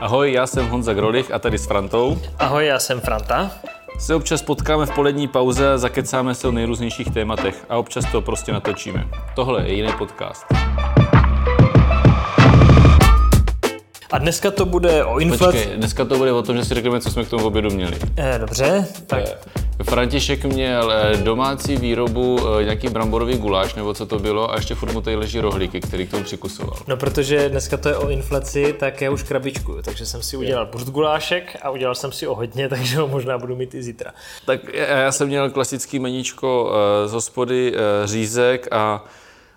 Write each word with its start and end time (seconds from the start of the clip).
Ahoj, 0.00 0.32
já 0.32 0.46
jsem 0.46 0.68
Honza 0.68 0.94
Grolich 0.94 1.30
a 1.32 1.38
tady 1.38 1.58
s 1.58 1.66
Frantou 1.66 2.18
Ahoj, 2.38 2.66
já 2.66 2.78
jsem 2.78 3.00
Franta. 3.00 3.50
se 3.98 4.14
občas 4.14 4.42
potkáme 4.42 4.86
v 4.86 4.90
polední 4.90 5.28
pauze 5.28 5.72
a 5.72 5.78
zakecáme 5.78 6.34
se 6.34 6.48
o 6.48 6.52
nejrůznějších 6.52 7.10
tématech 7.10 7.64
a 7.68 7.76
občas 7.76 8.04
to 8.12 8.20
prostě 8.20 8.52
natočíme. 8.52 9.08
Tohle 9.34 9.62
je 9.68 9.74
jiný 9.74 9.92
podcast. 9.98 10.46
A 14.12 14.18
dneska 14.18 14.50
to 14.50 14.64
bude 14.66 15.04
o 15.04 15.18
inflaci. 15.18 15.58
Počkej, 15.58 15.76
dneska 15.76 16.04
to 16.04 16.18
bude 16.18 16.32
o 16.32 16.42
tom, 16.42 16.56
že 16.56 16.64
si 16.64 16.74
řekneme, 16.74 17.00
co 17.00 17.10
jsme 17.10 17.24
k 17.24 17.28
tomu 17.28 17.46
obědu 17.46 17.70
měli. 17.70 17.98
Eh, 18.16 18.38
dobře, 18.38 18.86
tak 19.06 19.24
František 19.82 20.44
měl 20.44 20.92
eh, 20.92 21.16
domácí 21.16 21.76
výrobu 21.76 22.40
eh, 22.60 22.64
nějaký 22.64 22.88
bramborový 22.88 23.38
guláš, 23.38 23.74
nebo 23.74 23.94
co 23.94 24.06
to 24.06 24.18
bylo, 24.18 24.52
a 24.52 24.56
ještě 24.56 24.74
furt 24.74 24.92
mu 24.92 25.00
tady 25.00 25.16
leží 25.16 25.40
rohlíky, 25.40 25.80
který 25.80 26.06
k 26.06 26.10
tomu 26.10 26.24
přikusoval. 26.24 26.76
No 26.86 26.96
protože 26.96 27.48
dneska 27.48 27.76
to 27.76 27.88
je 27.88 27.96
o 27.96 28.08
inflaci, 28.08 28.72
tak 28.78 29.00
já 29.00 29.10
už 29.10 29.22
krabičku, 29.22 29.76
takže 29.82 30.06
jsem 30.06 30.22
si 30.22 30.36
udělal 30.36 30.66
burtgulášek 30.66 31.56
a 31.62 31.70
udělal 31.70 31.94
jsem 31.94 32.12
si 32.12 32.26
o 32.26 32.34
hodně, 32.34 32.68
takže 32.74 32.98
ho 32.98 33.08
možná 33.08 33.38
budu 33.38 33.56
mít 33.56 33.74
i 33.74 33.82
zítra. 33.82 34.12
Tak 34.46 34.60
já 34.74 35.12
jsem 35.12 35.28
měl 35.28 35.50
klasický 35.50 35.98
meníčko 35.98 36.72
eh, 36.72 37.08
z 37.08 37.12
hospody, 37.12 37.74
řízek 38.04 38.68
a, 38.70 39.04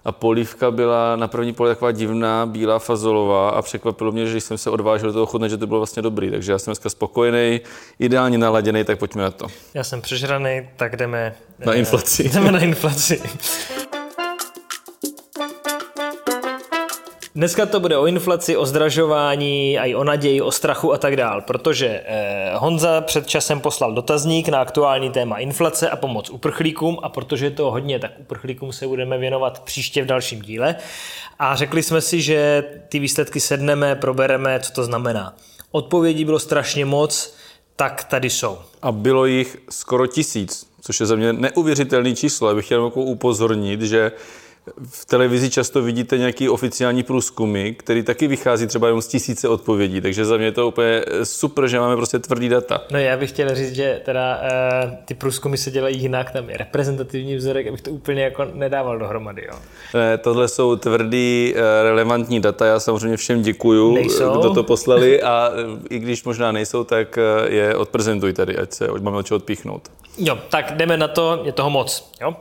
a 0.06 0.12
polívka 0.12 0.72
byla 0.72 1.16
na 1.16 1.28
první 1.28 1.54
pohled 1.54 1.76
taková 1.76 1.92
divná, 1.92 2.46
bílá 2.46 2.80
fazolová 2.80 3.50
a 3.50 3.62
překvapilo 3.62 4.12
mě, 4.12 4.26
že 4.26 4.42
jsem 4.42 4.58
se 4.58 4.70
odvážil 4.70 5.10
do 5.10 5.14
toho 5.14 5.26
chutnat, 5.26 5.50
že 5.50 5.58
to 5.58 5.68
bylo 5.68 5.80
vlastně 5.80 6.02
dobrý. 6.02 6.32
Takže 6.32 6.52
já 6.52 6.60
jsem 6.60 6.72
dneska 6.72 6.90
spokojený, 6.90 7.62
ideálně 8.00 8.38
naladěný, 8.38 8.84
tak 8.84 9.00
pojďme 9.00 9.24
na 9.24 9.32
to. 9.32 9.48
Já 9.74 9.84
jsem 9.84 10.02
přežraný, 10.02 10.70
tak 10.76 10.96
jdeme... 10.96 11.36
Na 11.66 11.74
eh, 11.74 11.78
inflaci. 11.78 12.24
Jdeme 12.34 12.52
na 12.52 12.60
inflaci. 12.60 13.22
Dneska 17.36 17.66
to 17.66 17.80
bude 17.80 17.98
o 17.98 18.06
inflaci, 18.06 18.58
o 18.58 18.66
zdražování, 18.66 19.80
a 19.80 19.86
i 19.86 19.96
o 19.96 20.04
naději, 20.04 20.42
o 20.42 20.52
strachu 20.52 20.94
a 20.94 20.98
tak 20.98 21.16
dál, 21.16 21.42
protože 21.42 22.04
eh, 22.06 22.52
Honza 22.56 23.02
před 23.02 23.28
časem 23.28 23.60
poslal 23.60 23.94
dotazník 23.94 24.50
na 24.50 24.62
aktuální 24.62 25.10
téma 25.10 25.38
inflace 25.38 25.90
a 25.90 25.96
pomoc 25.96 26.30
uprchlíkům 26.30 26.98
a 27.04 27.10
protože 27.10 27.46
je 27.46 27.52
to 27.52 27.72
hodně, 27.72 28.00
tak 28.00 28.12
uprchlíkům 28.20 28.74
se 28.74 28.88
budeme 28.88 29.18
věnovat 29.18 29.60
příště 29.60 30.04
v 30.04 30.06
dalším 30.06 30.42
díle 30.42 30.76
a 31.40 31.56
řekli 31.56 31.84
jsme 31.84 32.02
si, 32.02 32.22
že 32.22 32.64
ty 32.90 33.00
výsledky 33.00 33.40
sedneme, 33.40 33.96
probereme, 33.96 34.60
co 34.60 34.72
to 34.72 34.84
znamená. 34.84 35.36
Odpovědí 35.72 36.26
bylo 36.26 36.40
strašně 36.40 36.86
moc, 36.86 37.36
tak 37.76 38.04
tady 38.04 38.30
jsou. 38.30 38.58
A 38.82 38.92
bylo 38.92 39.26
jich 39.26 39.58
skoro 39.70 40.08
tisíc, 40.08 40.68
což 40.82 41.00
je 41.00 41.06
za 41.06 41.16
mě 41.16 41.34
neuvěřitelné 41.34 42.16
číslo. 42.16 42.50
Já 42.50 42.56
bych 42.56 42.66
chtěl 42.66 42.86
jako 42.86 43.02
upozornit, 43.02 43.82
že 43.82 44.12
v 44.90 45.06
televizi 45.06 45.50
často 45.50 45.82
vidíte 45.82 46.18
nějaký 46.18 46.50
oficiální 46.50 47.04
průzkumy, 47.04 47.72
který 47.72 48.04
taky 48.04 48.28
vychází 48.28 48.68
třeba 48.68 48.88
jenom 48.88 49.02
z 49.02 49.08
tisíce 49.08 49.48
odpovědí, 49.48 50.02
takže 50.02 50.26
za 50.26 50.38
mě 50.38 50.46
je 50.46 50.52
to 50.52 50.68
úplně 50.68 51.04
super, 51.24 51.68
že 51.68 51.80
máme 51.80 51.96
prostě 51.96 52.20
tvrdý 52.20 52.50
data. 52.50 52.82
No 52.92 53.00
já 53.00 53.18
bych 53.18 53.30
chtěl 53.30 53.56
říct, 53.56 53.76
že 53.76 54.02
teda 54.06 54.42
uh, 54.42 54.92
ty 55.06 55.14
průzkumy 55.14 55.58
se 55.58 55.72
dělají 55.72 56.02
jinak, 56.02 56.32
tam 56.32 56.50
je 56.50 56.58
reprezentativní 56.58 57.36
vzorek, 57.36 57.68
abych 57.68 57.82
to 57.82 57.92
úplně 57.92 58.24
jako 58.24 58.48
nedával 58.54 59.00
dohromady. 59.00 59.46
Jo. 59.52 59.58
Ne, 59.94 60.18
tohle 60.18 60.48
jsou 60.48 60.76
tvrdý, 60.76 61.54
eh, 61.56 61.84
relevantní 61.84 62.40
data, 62.42 62.66
já 62.66 62.80
samozřejmě 62.80 63.18
všem 63.18 63.42
děkuju, 63.42 63.94
Nejsou. 63.96 64.40
kdo 64.40 64.54
to 64.54 64.64
poslali 64.64 65.22
a 65.22 65.52
eh, 65.54 65.80
i 65.90 66.00
když 66.00 66.24
možná 66.24 66.52
nejsou, 66.52 66.84
tak 66.84 67.18
eh, 67.18 67.50
je 67.50 67.76
odprezentuj 67.76 68.34
tady, 68.34 68.58
ať 68.58 68.74
se 68.74 68.88
máme 69.02 69.18
od 69.18 69.26
čeho 69.26 69.36
odpíchnout. 69.36 69.90
Jo, 70.18 70.38
tak 70.50 70.76
jdeme 70.76 70.98
na 70.98 71.08
to, 71.08 71.42
je 71.44 71.52
toho 71.52 71.70
moc. 71.70 72.12
Jo. 72.22 72.36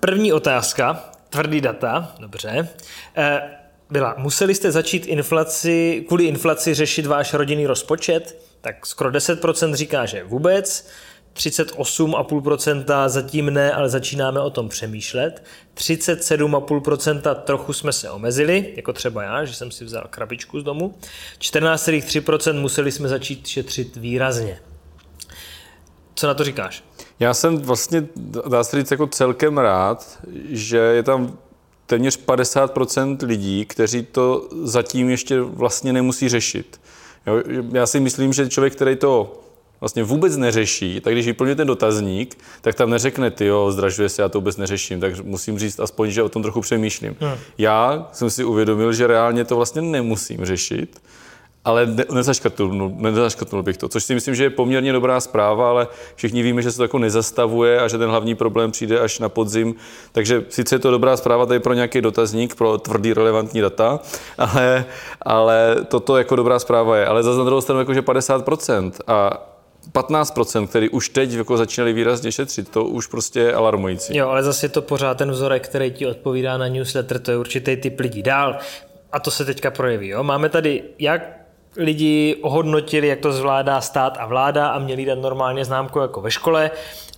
První 0.00 0.32
otázka, 0.32 1.12
tvrdý 1.32 1.60
data, 1.60 2.14
dobře, 2.18 2.68
eh, 3.16 3.42
byla, 3.90 4.14
museli 4.18 4.54
jste 4.54 4.72
začít 4.72 5.06
inflaci, 5.06 6.04
kvůli 6.06 6.24
inflaci 6.24 6.74
řešit 6.74 7.06
váš 7.06 7.34
rodinný 7.34 7.66
rozpočet? 7.66 8.44
Tak 8.60 8.86
skoro 8.86 9.10
10% 9.10 9.74
říká, 9.74 10.06
že 10.06 10.24
vůbec, 10.24 10.88
38,5% 11.34 13.08
zatím 13.08 13.50
ne, 13.50 13.72
ale 13.72 13.88
začínáme 13.88 14.40
o 14.40 14.50
tom 14.50 14.68
přemýšlet. 14.68 15.42
37,5% 15.74 17.34
trochu 17.34 17.72
jsme 17.72 17.92
se 17.92 18.10
omezili, 18.10 18.72
jako 18.76 18.92
třeba 18.92 19.22
já, 19.22 19.44
že 19.44 19.54
jsem 19.54 19.70
si 19.70 19.84
vzal 19.84 20.06
krabičku 20.10 20.60
z 20.60 20.64
domu. 20.64 20.94
14,3% 21.38 22.60
museli 22.60 22.92
jsme 22.92 23.08
začít 23.08 23.46
šetřit 23.46 23.96
výrazně. 23.96 24.58
Co 26.14 26.26
na 26.26 26.34
to 26.34 26.44
říkáš? 26.44 26.84
Já 27.20 27.34
jsem 27.34 27.58
vlastně, 27.58 28.08
dá 28.48 28.64
se 28.64 28.78
říct, 28.78 28.90
jako 28.90 29.06
celkem 29.06 29.58
rád, 29.58 30.18
že 30.48 30.76
je 30.76 31.02
tam 31.02 31.38
téměř 31.86 32.24
50% 32.26 33.26
lidí, 33.26 33.64
kteří 33.64 34.02
to 34.02 34.48
zatím 34.62 35.10
ještě 35.10 35.40
vlastně 35.40 35.92
nemusí 35.92 36.28
řešit. 36.28 36.80
Jo, 37.26 37.42
já 37.72 37.86
si 37.86 38.00
myslím, 38.00 38.32
že 38.32 38.48
člověk, 38.48 38.72
který 38.72 38.96
to 38.96 39.42
vlastně 39.80 40.02
vůbec 40.04 40.36
neřeší, 40.36 41.00
tak 41.00 41.12
když 41.12 41.26
vyplňuje 41.26 41.56
ten 41.56 41.66
dotazník, 41.66 42.38
tak 42.60 42.74
tam 42.74 42.90
neřekne, 42.90 43.30
ty 43.30 43.46
jo, 43.46 43.72
zdražuje 43.72 44.08
se, 44.08 44.22
já 44.22 44.28
to 44.28 44.38
vůbec 44.38 44.56
neřeším, 44.56 45.00
tak 45.00 45.24
musím 45.24 45.58
říct 45.58 45.80
aspoň, 45.80 46.10
že 46.10 46.22
o 46.22 46.28
tom 46.28 46.42
trochu 46.42 46.60
přemýšlím. 46.60 47.16
Hmm. 47.20 47.34
Já 47.58 48.08
jsem 48.12 48.30
si 48.30 48.44
uvědomil, 48.44 48.92
že 48.92 49.06
reálně 49.06 49.44
to 49.44 49.56
vlastně 49.56 49.82
nemusím 49.82 50.44
řešit, 50.44 51.02
ale 51.64 51.86
ne- 51.86 52.04
nezaškrtnul, 52.12 52.92
nezaškrtnul 52.96 53.62
bych 53.62 53.76
to, 53.76 53.88
což 53.88 54.04
si 54.04 54.14
myslím, 54.14 54.34
že 54.34 54.44
je 54.44 54.50
poměrně 54.50 54.92
dobrá 54.92 55.20
zpráva, 55.20 55.68
ale 55.68 55.88
všichni 56.14 56.42
víme, 56.42 56.62
že 56.62 56.70
se 56.70 56.76
to 56.76 56.84
jako 56.84 56.98
nezastavuje 56.98 57.80
a 57.80 57.88
že 57.88 57.98
ten 57.98 58.10
hlavní 58.10 58.34
problém 58.34 58.70
přijde 58.70 59.00
až 59.00 59.18
na 59.18 59.28
podzim. 59.28 59.74
Takže 60.12 60.44
sice 60.48 60.74
je 60.74 60.78
to 60.78 60.90
dobrá 60.90 61.16
zpráva 61.16 61.46
tady 61.46 61.60
pro 61.60 61.74
nějaký 61.74 62.00
dotazník, 62.00 62.54
pro 62.54 62.78
tvrdý 62.78 63.12
relevantní 63.12 63.60
data, 63.60 64.00
ale, 64.38 64.84
ale 65.22 65.76
toto 65.88 66.16
jako 66.16 66.36
dobrá 66.36 66.58
zpráva 66.58 66.96
je. 66.96 67.06
Ale 67.06 67.22
zase 67.22 67.38
na 67.38 67.44
druhou 67.44 67.60
stranu 67.60 67.80
jakože 67.80 68.00
50% 68.00 68.92
a 69.06 69.48
15%, 69.92 70.66
který 70.66 70.88
už 70.88 71.08
teď 71.08 71.32
jako 71.32 71.56
začínali 71.56 71.92
výrazně 71.92 72.32
šetřit, 72.32 72.68
to 72.68 72.84
už 72.84 73.06
prostě 73.06 73.40
je 73.40 73.54
alarmující. 73.54 74.16
Jo, 74.16 74.28
ale 74.28 74.42
zase 74.42 74.66
je 74.66 74.70
to 74.70 74.82
pořád 74.82 75.18
ten 75.18 75.30
vzorek, 75.30 75.68
který 75.68 75.90
ti 75.90 76.06
odpovídá 76.06 76.58
na 76.58 76.68
newsletter, 76.68 77.18
to 77.18 77.30
je 77.30 77.36
určitý 77.36 77.76
typ 77.76 78.00
lidí. 78.00 78.22
Dál, 78.22 78.58
a 79.12 79.20
to 79.20 79.30
se 79.30 79.44
teďka 79.44 79.70
projeví. 79.70 80.08
Jo? 80.08 80.22
Máme 80.22 80.48
tady, 80.48 80.82
jak 80.98 81.41
lidi 81.76 82.36
ohodnotili, 82.42 83.08
jak 83.08 83.20
to 83.20 83.32
zvládá 83.32 83.80
stát 83.80 84.16
a 84.20 84.26
vláda 84.26 84.68
a 84.68 84.78
měli 84.78 85.04
dát 85.04 85.18
normálně 85.18 85.64
známku 85.64 85.98
jako 85.98 86.20
ve 86.20 86.30
škole 86.30 86.70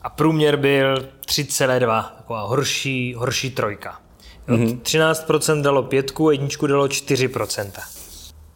a 0.02 0.10
průměr 0.10 0.56
byl 0.56 0.94
3,2, 1.26 2.04
taková 2.16 2.42
horší, 2.42 3.14
horší 3.14 3.50
trojka. 3.50 4.00
Jo? 4.48 4.56
Mm-hmm. 4.56 4.78
13% 4.80 5.62
dalo 5.62 5.82
pětku, 5.82 6.30
jedničku 6.30 6.66
dalo 6.66 6.86
4%. 6.86 7.70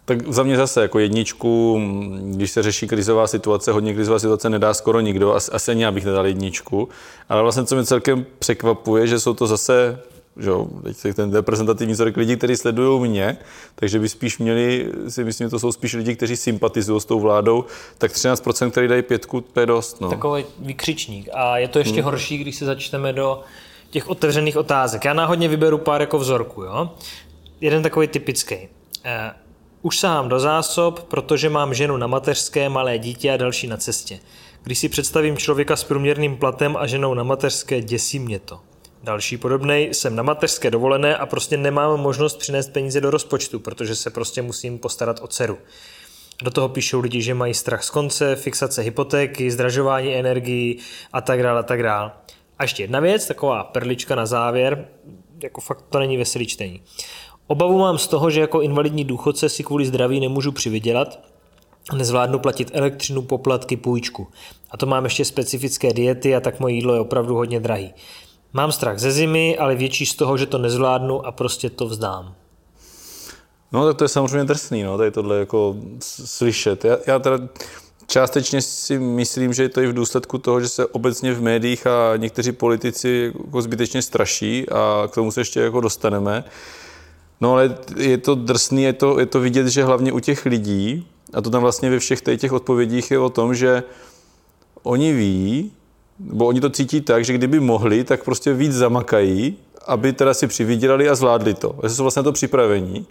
Tak 0.04 0.32
za 0.32 0.42
mě 0.42 0.56
zase 0.56 0.82
jako 0.82 0.98
jedničku, 0.98 1.81
když 2.22 2.50
se 2.50 2.62
řeší 2.62 2.88
krizová 2.88 3.26
situace, 3.26 3.72
hodně 3.72 3.94
krizová 3.94 4.19
situace 4.19 4.50
nedá 4.50 4.75
skoro 4.75 5.00
nikdo, 5.00 5.34
asi, 5.34 5.53
asi 5.53 5.70
ani 5.70 5.82
já 5.82 5.92
bych 5.92 6.04
nedal 6.04 6.26
jedničku, 6.26 6.88
ale 7.28 7.42
vlastně 7.42 7.65
co 7.65 7.75
mě 7.75 7.84
celkem 7.84 8.26
překvapuje, 8.38 9.06
že 9.06 9.20
jsou 9.20 9.34
to 9.34 9.47
zase 9.47 10.00
že 10.38 10.50
jo, 10.50 10.66
teď 11.03 11.16
ten 11.16 11.34
reprezentativní 11.34 11.93
vzorek 11.93 12.16
lidí, 12.16 12.37
kteří 12.37 12.56
sledují 12.56 13.10
mě, 13.10 13.38
takže 13.75 13.99
by 13.99 14.09
spíš 14.09 14.38
měli, 14.38 14.93
si 15.09 15.25
myslím, 15.25 15.47
že 15.47 15.50
to 15.50 15.59
jsou 15.59 15.72
spíš 15.72 15.94
lidi, 15.94 16.16
kteří 16.16 16.37
sympatizují 16.37 17.00
s 17.00 17.04
tou 17.04 17.21
vládou, 17.21 17.65
tak 17.99 18.12
13%, 18.12 18.71
který 18.71 18.88
dají 18.88 19.03
pětku, 19.03 19.41
to 19.41 19.60
je 19.60 19.66
dost. 19.66 20.00
No. 20.00 20.10
Takový 20.10 20.44
vykřičník. 20.59 21.28
A 21.34 21.59
je 21.59 21.69
to 21.69 21.78
ještě 21.78 21.94
hmm. 21.94 22.04
horší, 22.04 22.38
když 22.38 22.56
se 22.56 22.65
začneme 22.65 23.12
do 23.12 23.41
těch 23.91 24.09
otevřených 24.09 24.56
otázek. 24.56 25.04
Já 25.04 25.12
náhodně 25.12 25.48
vyberu 25.48 25.78
pár 25.78 26.00
jako 26.00 26.19
vzorku. 26.19 26.62
Jo? 26.62 26.91
Jeden 27.60 27.82
takový 27.82 28.09
typický. 28.09 28.56
Eh, 29.04 29.31
už 29.82 29.98
sahám 29.98 30.28
do 30.28 30.41
zásob, 30.41 31.00
protože 31.00 31.48
mám 31.48 31.75
ženu 31.75 31.97
na 31.97 32.06
mateřské, 32.06 32.69
malé 32.69 32.98
dítě 32.98 33.32
a 33.32 33.37
další 33.37 33.66
na 33.66 33.77
cestě. 33.77 34.19
Když 34.62 34.78
si 34.78 34.88
představím 34.88 35.37
člověka 35.37 35.77
s 35.77 35.84
průměrným 35.84 36.37
platem 36.37 36.77
a 36.77 36.87
ženou 36.87 37.15
na 37.15 37.22
mateřské, 37.22 37.81
děsí 37.81 38.19
mě 38.19 38.38
to. 38.38 38.60
Další 39.03 39.36
podobnej, 39.36 39.94
jsem 39.94 40.16
na 40.16 40.22
mateřské 40.22 40.70
dovolené 40.70 41.16
a 41.16 41.26
prostě 41.26 41.56
nemám 41.56 42.00
možnost 42.00 42.38
přinést 42.38 42.72
peníze 42.72 43.00
do 43.00 43.10
rozpočtu, 43.10 43.60
protože 43.60 43.94
se 43.94 44.10
prostě 44.10 44.42
musím 44.42 44.78
postarat 44.78 45.20
o 45.22 45.26
dceru. 45.26 45.59
Do 46.42 46.50
toho 46.50 46.69
píšou 46.69 47.00
lidi, 47.00 47.22
že 47.22 47.34
mají 47.34 47.54
strach 47.54 47.84
z 47.84 47.91
konce, 47.91 48.36
fixace 48.36 48.83
hypotéky, 48.83 49.50
zdražování 49.50 50.15
energií 50.15 50.78
a 51.12 51.21
tak 51.21 51.42
dále 51.42 51.60
a 51.60 51.62
tak 51.62 51.83
dále. 51.83 52.12
A 52.59 52.65
ještě 52.65 52.83
jedna 52.83 53.00
věc, 53.00 53.27
taková 53.27 53.65
perlička 53.65 54.15
na 54.15 54.27
závěr, 54.27 54.89
jako 55.42 55.60
fakt 55.60 55.84
to 55.89 55.98
není 55.98 56.16
veselý 56.16 56.47
čtení. 56.47 56.83
Obavu 57.47 57.78
mám 57.78 57.98
z 57.98 58.06
toho, 58.06 58.30
že 58.30 58.41
jako 58.41 58.60
invalidní 58.60 59.04
důchodce 59.04 59.48
si 59.48 59.65
kvůli 59.65 59.86
zdraví 59.86 60.21
nemůžu 60.21 60.53
přivydělat, 60.53 61.21
nezvládnu 61.97 62.39
platit 62.39 62.71
elektřinu, 62.74 63.22
poplatky, 63.22 63.77
půjčku. 63.77 64.28
A 64.71 64.77
to 64.77 64.86
mám 64.86 65.04
ještě 65.04 65.24
specifické 65.24 65.92
diety 65.92 66.36
a 66.36 66.41
tak 66.41 66.60
moje 66.60 66.74
jídlo 66.74 66.95
je 66.95 67.00
opravdu 67.00 67.34
hodně 67.34 67.60
drahý. 67.60 67.95
Mám 68.53 68.72
strach 68.72 68.98
ze 68.98 69.12
zimy, 69.12 69.59
ale 69.59 69.74
větší 69.74 70.06
z 70.06 70.15
toho, 70.15 70.36
že 70.36 70.47
to 70.47 70.59
nezvládnu 70.59 71.27
a 71.27 71.33
prostě 71.33 71.71
to 71.71 71.86
vzdám. 71.86 72.34
No 73.72 73.86
tak 73.86 73.97
to 73.97 74.04
je 74.04 74.09
samozřejmě 74.09 74.45
drsný, 74.45 74.83
no, 74.83 74.98
tady 74.98 75.10
tohle 75.10 75.39
jako 75.39 75.77
slyšet. 76.24 76.84
Já, 76.84 76.98
já 77.06 77.18
teda 77.18 77.39
částečně 78.06 78.62
si 78.62 78.98
myslím, 78.98 79.53
že 79.53 79.62
je 79.62 79.68
to 79.68 79.80
i 79.80 79.86
v 79.86 79.92
důsledku 79.92 80.39
toho, 80.39 80.60
že 80.60 80.68
se 80.68 80.86
obecně 80.86 81.34
v 81.34 81.42
médiích 81.42 81.86
a 81.86 82.16
někteří 82.16 82.53
politici 82.53 83.33
jako 83.45 83.62
zbytečně 83.62 84.03
straší 84.03 84.68
a 84.68 85.09
k 85.10 85.15
tomu 85.15 85.33
se 85.33 85.41
ještě 85.41 85.60
jako 85.60 85.80
dostaneme. 85.80 86.45
No 87.41 87.53
ale 87.53 87.78
je 87.97 88.18
to 88.18 88.34
drsný, 88.34 88.83
je 88.83 88.92
to, 88.92 89.21
je 89.21 89.27
to 89.27 89.41
vidět, 89.41 89.66
že 89.66 89.84
hlavně 89.84 90.12
u 90.12 90.21
těch 90.21 90.47
lidí, 90.47 91.06
a 91.34 91.41
to 91.41 91.50
tam 91.50 91.62
vlastně 91.62 91.91
ve 91.91 91.98
všech 91.98 92.21
těch 92.36 92.53
odpovědích 92.53 93.10
je 93.10 93.18
o 93.18 93.30
tom, 93.30 93.54
že 93.54 93.83
oni 94.83 95.12
ví, 95.12 95.72
bo 96.18 96.47
oni 96.47 96.60
to 96.60 96.70
cítí 96.70 97.00
tak, 97.00 97.24
že 97.24 97.32
kdyby 97.32 97.60
mohli, 97.60 98.04
tak 98.04 98.24
prostě 98.24 98.53
víc 98.53 98.72
zamakají, 98.72 99.56
aby 99.86 100.12
teda 100.12 100.34
si 100.34 100.47
přivydělali 100.47 101.09
a 101.09 101.15
zvládli 101.15 101.54
to. 101.54 101.74
Že 101.82 101.88
jsou 101.88 102.03
vlastně 102.03 102.22
to 102.22 102.32
připravení. 102.32 103.06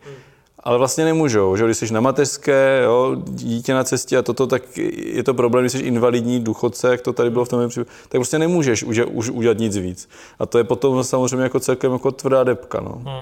Ale 0.59 0.77
vlastně 0.77 1.05
nemůžou, 1.05 1.55
že 1.55 1.65
když 1.65 1.77
jsi 1.77 1.93
na 1.93 2.01
mateřské, 2.01 2.81
jo, 2.83 3.15
dítě 3.25 3.73
na 3.73 3.83
cestě 3.83 4.17
a 4.17 4.21
toto, 4.21 4.47
tak 4.47 4.77
je 4.97 5.23
to 5.23 5.33
problém, 5.33 5.63
když 5.63 5.71
jsi 5.71 5.79
invalidní 5.79 6.39
důchodce, 6.39 6.91
jak 6.91 7.01
to 7.01 7.13
tady 7.13 7.29
bylo 7.29 7.45
v 7.45 7.49
tom 7.49 7.69
případě, 7.69 7.89
tak 8.01 8.19
prostě 8.19 8.39
nemůžeš 8.39 8.83
už, 8.83 9.01
už 9.11 9.29
udělat 9.29 9.57
nic 9.57 9.77
víc. 9.77 10.09
A 10.39 10.45
to 10.45 10.57
je 10.57 10.63
potom 10.63 11.03
samozřejmě 11.03 11.43
jako 11.43 11.59
celkem 11.59 11.91
jako 11.91 12.11
tvrdá 12.11 12.43
depka. 12.43 12.79
No. 12.79 13.01
Hmm. 13.05 13.21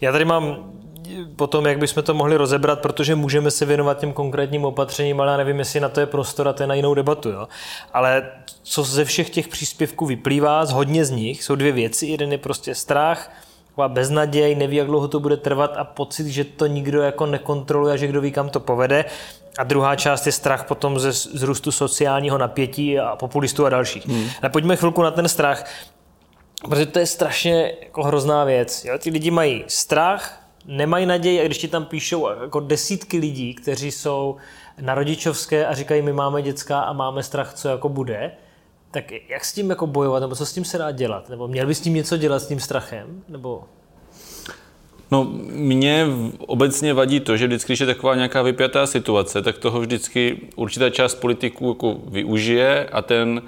Já 0.00 0.12
tady 0.12 0.24
mám 0.24 0.72
potom, 1.36 1.66
jak 1.66 1.78
bychom 1.78 2.02
to 2.02 2.14
mohli 2.14 2.36
rozebrat, 2.36 2.80
protože 2.80 3.14
můžeme 3.14 3.50
se 3.50 3.64
věnovat 3.64 3.98
těm 3.98 4.12
konkrétním 4.12 4.64
opatřením, 4.64 5.20
ale 5.20 5.30
já 5.30 5.36
nevím, 5.36 5.58
jestli 5.58 5.80
na 5.80 5.88
to 5.88 6.00
je 6.00 6.06
prostor 6.06 6.48
a 6.48 6.52
to 6.52 6.62
je 6.62 6.66
na 6.66 6.74
jinou 6.74 6.94
debatu. 6.94 7.28
Jo? 7.28 7.48
Ale 7.92 8.30
co 8.62 8.82
ze 8.82 9.04
všech 9.04 9.30
těch 9.30 9.48
příspěvků 9.48 10.06
vyplývá, 10.06 10.66
z 10.66 10.72
hodně 10.72 11.04
z 11.04 11.10
nich, 11.10 11.44
jsou 11.44 11.54
dvě 11.54 11.72
věci. 11.72 12.06
Jeden 12.06 12.32
je 12.32 12.38
prostě 12.38 12.74
strach, 12.74 13.32
taková 13.66 13.88
beznaděj, 13.88 14.54
neví, 14.54 14.76
jak 14.76 14.86
dlouho 14.86 15.08
to 15.08 15.20
bude 15.20 15.36
trvat 15.36 15.76
a 15.76 15.84
pocit, 15.84 16.26
že 16.26 16.44
to 16.44 16.66
nikdo 16.66 17.02
jako 17.02 17.26
nekontroluje 17.26 17.94
a 17.94 17.96
že 17.96 18.06
kdo 18.06 18.20
ví, 18.20 18.32
kam 18.32 18.48
to 18.48 18.60
povede. 18.60 19.04
A 19.58 19.64
druhá 19.64 19.96
část 19.96 20.26
je 20.26 20.32
strach 20.32 20.64
potom 20.64 20.98
ze 20.98 21.12
zrůstu 21.12 21.72
sociálního 21.72 22.38
napětí 22.38 22.98
a 22.98 23.16
populistů 23.16 23.66
a 23.66 23.68
dalších. 23.68 24.08
Hmm. 24.08 24.28
Ale 24.42 24.50
pojďme 24.50 24.76
chvilku 24.76 25.02
na 25.02 25.10
ten 25.10 25.28
strach, 25.28 25.64
protože 26.68 26.86
to 26.86 26.98
je 26.98 27.06
strašně 27.06 27.72
jako 27.82 28.02
hrozná 28.02 28.44
věc. 28.44 28.84
Jo? 28.84 28.98
Ti 28.98 29.10
lidi 29.10 29.30
mají 29.30 29.64
strach, 29.66 30.45
nemají 30.66 31.06
naději 31.06 31.40
a 31.40 31.44
když 31.44 31.58
ti 31.58 31.68
tam 31.68 31.84
píšou 31.84 32.28
jako 32.42 32.60
desítky 32.60 33.18
lidí, 33.18 33.54
kteří 33.54 33.90
jsou 33.90 34.36
na 34.80 34.94
rodičovské 34.94 35.66
a 35.66 35.74
říkají, 35.74 36.02
my 36.02 36.12
máme 36.12 36.42
dětská 36.42 36.80
a 36.80 36.92
máme 36.92 37.22
strach, 37.22 37.54
co 37.54 37.68
jako 37.68 37.88
bude, 37.88 38.32
tak 38.90 39.04
jak 39.28 39.44
s 39.44 39.52
tím 39.52 39.70
jako 39.70 39.86
bojovat, 39.86 40.20
nebo 40.20 40.34
co 40.34 40.46
s 40.46 40.52
tím 40.52 40.64
se 40.64 40.78
dá 40.78 40.90
dělat? 40.90 41.28
Nebo 41.28 41.48
měl 41.48 41.66
bys 41.66 41.78
s 41.78 41.80
tím 41.80 41.94
něco 41.94 42.16
dělat 42.16 42.38
s 42.38 42.46
tím 42.46 42.60
strachem? 42.60 43.22
Nebo... 43.28 43.64
No, 45.10 45.24
mě 45.52 46.06
obecně 46.38 46.94
vadí 46.94 47.20
to, 47.20 47.36
že 47.36 47.46
vždycky, 47.46 47.72
když 47.72 47.80
je 47.80 47.86
taková 47.86 48.14
nějaká 48.14 48.42
vypjatá 48.42 48.86
situace, 48.86 49.42
tak 49.42 49.58
toho 49.58 49.80
vždycky 49.80 50.40
určitá 50.56 50.90
část 50.90 51.14
politiků 51.14 51.68
jako 51.68 51.96
využije 52.08 52.88
a 52.92 53.02
ten 53.02 53.42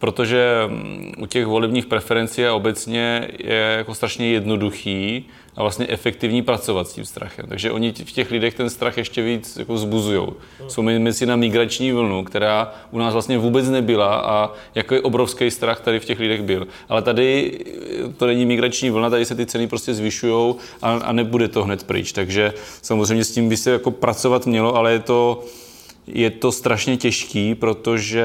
protože 0.00 0.46
mm, 0.66 1.12
u 1.18 1.26
těch 1.26 1.46
volebních 1.46 1.86
preferencí 1.86 2.46
a 2.46 2.54
obecně 2.54 3.28
je 3.38 3.74
jako 3.78 3.94
strašně 3.94 4.30
jednoduchý 4.30 5.24
a 5.56 5.62
vlastně 5.62 5.86
efektivní 5.88 6.42
pracovat 6.42 6.88
s 6.88 6.92
tím 6.92 7.04
strachem. 7.04 7.46
Takže 7.48 7.72
oni 7.72 7.92
v 7.92 8.12
těch 8.12 8.30
lidech 8.30 8.54
ten 8.54 8.70
strach 8.70 8.98
ještě 8.98 9.22
víc 9.22 9.56
jako 9.56 9.78
zbuzují. 9.78 10.26
Jsou 10.68 10.84
si 11.10 11.26
na 11.26 11.36
migrační 11.36 11.92
vlnu, 11.92 12.24
která 12.24 12.74
u 12.90 12.98
nás 12.98 13.12
vlastně 13.12 13.38
vůbec 13.38 13.68
nebyla 13.68 14.14
a 14.14 14.52
je 14.74 15.00
obrovský 15.00 15.50
strach 15.50 15.80
tady 15.80 16.00
v 16.00 16.04
těch 16.04 16.18
lidech 16.18 16.42
byl. 16.42 16.66
Ale 16.88 17.02
tady 17.02 17.58
to 18.16 18.26
není 18.26 18.46
migrační 18.46 18.90
vlna, 18.90 19.10
tady 19.10 19.24
se 19.24 19.34
ty 19.34 19.46
ceny 19.46 19.66
prostě 19.66 19.94
zvyšují 19.94 20.54
a, 20.82 20.92
a 20.92 21.12
nebude 21.12 21.48
to 21.48 21.64
hned 21.64 21.84
pryč. 21.84 22.12
Takže 22.12 22.52
samozřejmě 22.82 23.24
s 23.24 23.32
tím 23.32 23.48
by 23.48 23.56
se 23.56 23.70
jako 23.70 23.90
pracovat 23.90 24.46
mělo, 24.46 24.76
ale 24.76 24.92
je 24.92 24.98
to, 24.98 25.44
je 26.06 26.30
to 26.30 26.52
strašně 26.52 26.96
těžký, 26.96 27.54
protože 27.54 28.24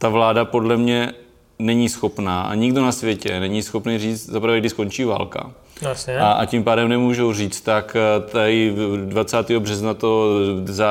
ta 0.00 0.08
vláda 0.08 0.44
podle 0.44 0.76
mě 0.76 1.12
není 1.58 1.88
schopná 1.88 2.42
a 2.42 2.54
nikdo 2.54 2.82
na 2.82 2.92
světě 2.92 3.40
není 3.40 3.62
schopný 3.62 3.98
říct, 3.98 4.26
zaprvé, 4.26 4.60
kdy 4.60 4.70
skončí 4.70 5.04
válka. 5.04 5.50
Vlastně. 5.82 6.18
A, 6.18 6.32
a 6.32 6.44
tím 6.44 6.64
pádem 6.64 6.88
nemůžou 6.88 7.32
říct, 7.32 7.60
tak 7.60 7.96
eh, 7.96 8.30
tady 8.30 8.74
20. 9.04 9.50
března 9.50 9.94
to, 9.94 10.28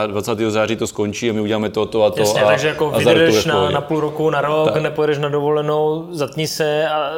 20. 0.07 0.39
září 0.39 0.75
to 0.75 0.88
skončí 0.88 1.29
a 1.29 1.33
my 1.33 1.41
uděláme 1.41 1.69
to, 1.69 1.85
to 1.85 2.03
a 2.03 2.09
to. 2.09 2.19
Jasně, 2.19 2.41
a, 2.41 2.47
takže 2.47 2.67
jako 2.67 2.94
a 2.94 2.97
vydržeš 2.97 3.45
na, 3.45 3.69
na 3.69 3.81
půl 3.81 4.00
roku, 4.00 4.29
na 4.29 4.41
rok, 4.41 4.71
tak. 4.71 4.81
nepojedeš 4.81 5.17
na 5.17 5.29
dovolenou, 5.29 6.07
zatni 6.11 6.47
se 6.47 6.89
a 6.89 7.11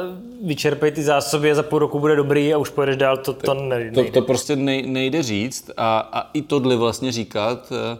vyčerpej 0.45 0.91
ty 0.91 1.03
zásoby 1.03 1.51
a 1.51 1.55
za 1.55 1.63
půl 1.63 1.79
roku 1.79 1.99
bude 1.99 2.15
dobrý 2.15 2.53
a 2.53 2.57
už 2.57 2.69
pojedeš 2.69 2.97
dál, 2.97 3.17
to, 3.17 3.33
to 3.33 3.53
nejde. 3.53 4.03
To, 4.03 4.11
to 4.11 4.21
prostě 4.21 4.55
nejde 4.55 5.23
říct 5.23 5.71
a, 5.77 6.09
a 6.13 6.29
i 6.33 6.41
tohle 6.41 6.75
vlastně 6.75 7.11
říkat, 7.11 7.73
eh, 7.93 7.97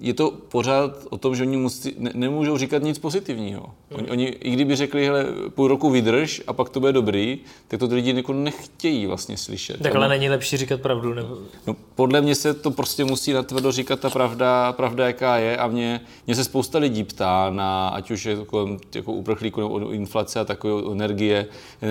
je 0.00 0.14
to 0.14 0.30
pořád 0.30 0.90
o 1.10 1.18
tom, 1.18 1.36
že 1.36 1.42
oni 1.42 1.56
musí, 1.56 1.94
ne, 1.98 2.10
nemůžou 2.14 2.58
říkat 2.58 2.82
nic 2.82 2.98
pozitivního. 2.98 3.74
Oni, 3.90 4.02
hmm. 4.02 4.10
oni, 4.10 4.26
i 4.26 4.50
kdyby 4.50 4.76
řekli, 4.76 5.06
hele, 5.06 5.26
půl 5.54 5.68
roku 5.68 5.90
vydrž 5.90 6.42
a 6.46 6.52
pak 6.52 6.68
to 6.68 6.80
bude 6.80 6.92
dobrý, 6.92 7.38
tak 7.68 7.80
to 7.80 7.88
ty 7.88 7.94
lidi 7.94 8.16
jako 8.16 8.32
nechtějí 8.32 9.06
vlastně 9.06 9.36
slyšet. 9.36 9.82
Tak 9.82 9.94
ale 9.94 10.08
není 10.08 10.28
lepší 10.28 10.56
říkat 10.56 10.80
pravdu? 10.80 11.14
Nebo... 11.14 11.38
No, 11.66 11.76
podle 11.94 12.20
mě 12.20 12.34
se 12.34 12.54
to 12.54 12.70
prostě 12.70 13.04
musí 13.04 13.32
natvrdo 13.32 13.72
říkat 13.72 14.00
ta 14.00 14.10
pravda, 14.10 14.72
pravda 14.72 15.06
jaká 15.06 15.36
je 15.36 15.56
a 15.56 15.66
mě, 15.66 16.00
mě 16.26 16.34
se 16.36 16.44
spousta 16.44 16.78
lidí 16.78 17.04
ptá 17.04 17.50
na, 17.50 17.88
ať 17.88 18.10
už 18.10 18.24
je 18.24 18.36
to 18.36 18.68
jako 18.94 19.12
uprchlíku 19.12 19.60
nebo 19.60 19.90
inflace 19.90 20.40
a 20.40 20.44
takové 20.44 20.92
energie, 20.92 21.46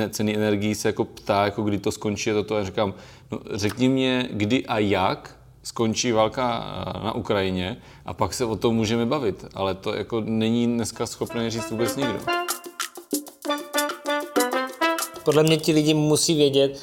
ceny 0.10 0.36
energií 0.36 0.76
se 0.76 0.90
jako 0.90 1.06
ptá, 1.06 1.46
jako 1.46 1.64
kdy 1.64 1.78
to 1.78 1.92
skončí 1.92 2.32
a 2.32 2.34
toto 2.34 2.56
a 2.56 2.64
říkám, 2.64 2.94
no, 3.32 3.40
řekni 3.52 3.90
mě, 3.90 4.30
kdy 4.32 4.66
a 4.66 4.80
jak 4.80 5.37
skončí 5.68 6.12
válka 6.12 6.64
eh, 6.64 7.06
na 7.06 7.16
Ukrajině 7.16 7.78
a 8.06 8.14
pak 8.14 8.34
se 8.34 8.46
o 8.46 8.56
tom 8.56 8.76
můžeme 8.76 9.06
bavit. 9.06 9.46
Ale 9.54 9.76
to 9.76 9.94
jako 9.94 10.22
není 10.22 10.68
dneska 10.68 11.06
schopné 11.06 11.50
říct 11.50 11.72
vůbec 11.72 11.96
nikdo. 11.96 12.20
Podle 15.24 15.44
mě 15.44 15.58
ti 15.58 15.72
lidi 15.72 15.94
musí 15.94 16.36
vědět, 16.36 16.82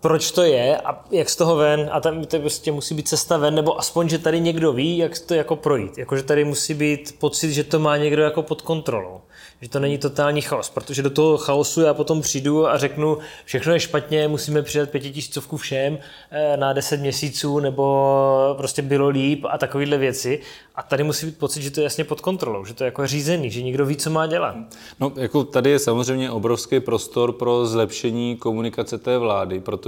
proč 0.00 0.30
to 0.30 0.42
je 0.42 0.76
a 0.76 1.04
jak 1.10 1.30
z 1.30 1.36
toho 1.36 1.56
ven 1.56 1.88
a 1.92 2.00
tam 2.00 2.24
to 2.24 2.38
prostě 2.38 2.72
musí 2.72 2.94
být 2.94 3.08
cesta 3.08 3.36
ven, 3.36 3.54
nebo 3.54 3.78
aspoň, 3.78 4.08
že 4.08 4.18
tady 4.18 4.40
někdo 4.40 4.72
ví, 4.72 4.98
jak 4.98 5.18
to 5.18 5.34
jako 5.34 5.56
projít. 5.56 5.98
Jako, 5.98 6.16
že 6.16 6.22
tady 6.22 6.44
musí 6.44 6.74
být 6.74 7.18
pocit, 7.18 7.52
že 7.52 7.64
to 7.64 7.78
má 7.78 7.96
někdo 7.96 8.22
jako 8.22 8.42
pod 8.42 8.62
kontrolou 8.62 9.20
že 9.60 9.68
to 9.68 9.80
není 9.80 9.98
totální 9.98 10.40
chaos, 10.40 10.70
protože 10.70 11.02
do 11.02 11.10
toho 11.10 11.36
chaosu 11.36 11.80
já 11.80 11.94
potom 11.94 12.20
přijdu 12.20 12.68
a 12.68 12.78
řeknu, 12.78 13.18
všechno 13.44 13.72
je 13.72 13.80
špatně, 13.80 14.28
musíme 14.28 14.62
přidat 14.62 14.90
pětitisícovku 14.90 15.56
všem 15.56 15.98
eh, 16.30 16.56
na 16.56 16.72
10 16.72 17.00
měsíců, 17.00 17.60
nebo 17.60 18.54
prostě 18.56 18.82
bylo 18.82 19.08
líp 19.08 19.44
a 19.50 19.58
takovéhle 19.58 19.98
věci. 19.98 20.40
A 20.74 20.82
tady 20.82 21.04
musí 21.04 21.26
být 21.26 21.38
pocit, 21.38 21.62
že 21.62 21.70
to 21.70 21.80
je 21.80 21.84
jasně 21.84 22.04
pod 22.04 22.20
kontrolou, 22.20 22.64
že 22.64 22.74
to 22.74 22.84
je 22.84 22.86
jako 22.86 23.06
řízený, 23.06 23.50
že 23.50 23.62
někdo 23.62 23.86
ví, 23.86 23.96
co 23.96 24.10
má 24.10 24.26
dělat. 24.26 24.56
No, 25.00 25.12
jako 25.16 25.44
tady 25.44 25.70
je 25.70 25.78
samozřejmě 25.78 26.30
obrovský 26.30 26.80
prostor 26.80 27.32
pro 27.32 27.66
zlepšení 27.66 28.36
komunikace 28.36 28.98
té 28.98 29.18
vlády, 29.18 29.60
protože 29.60 29.87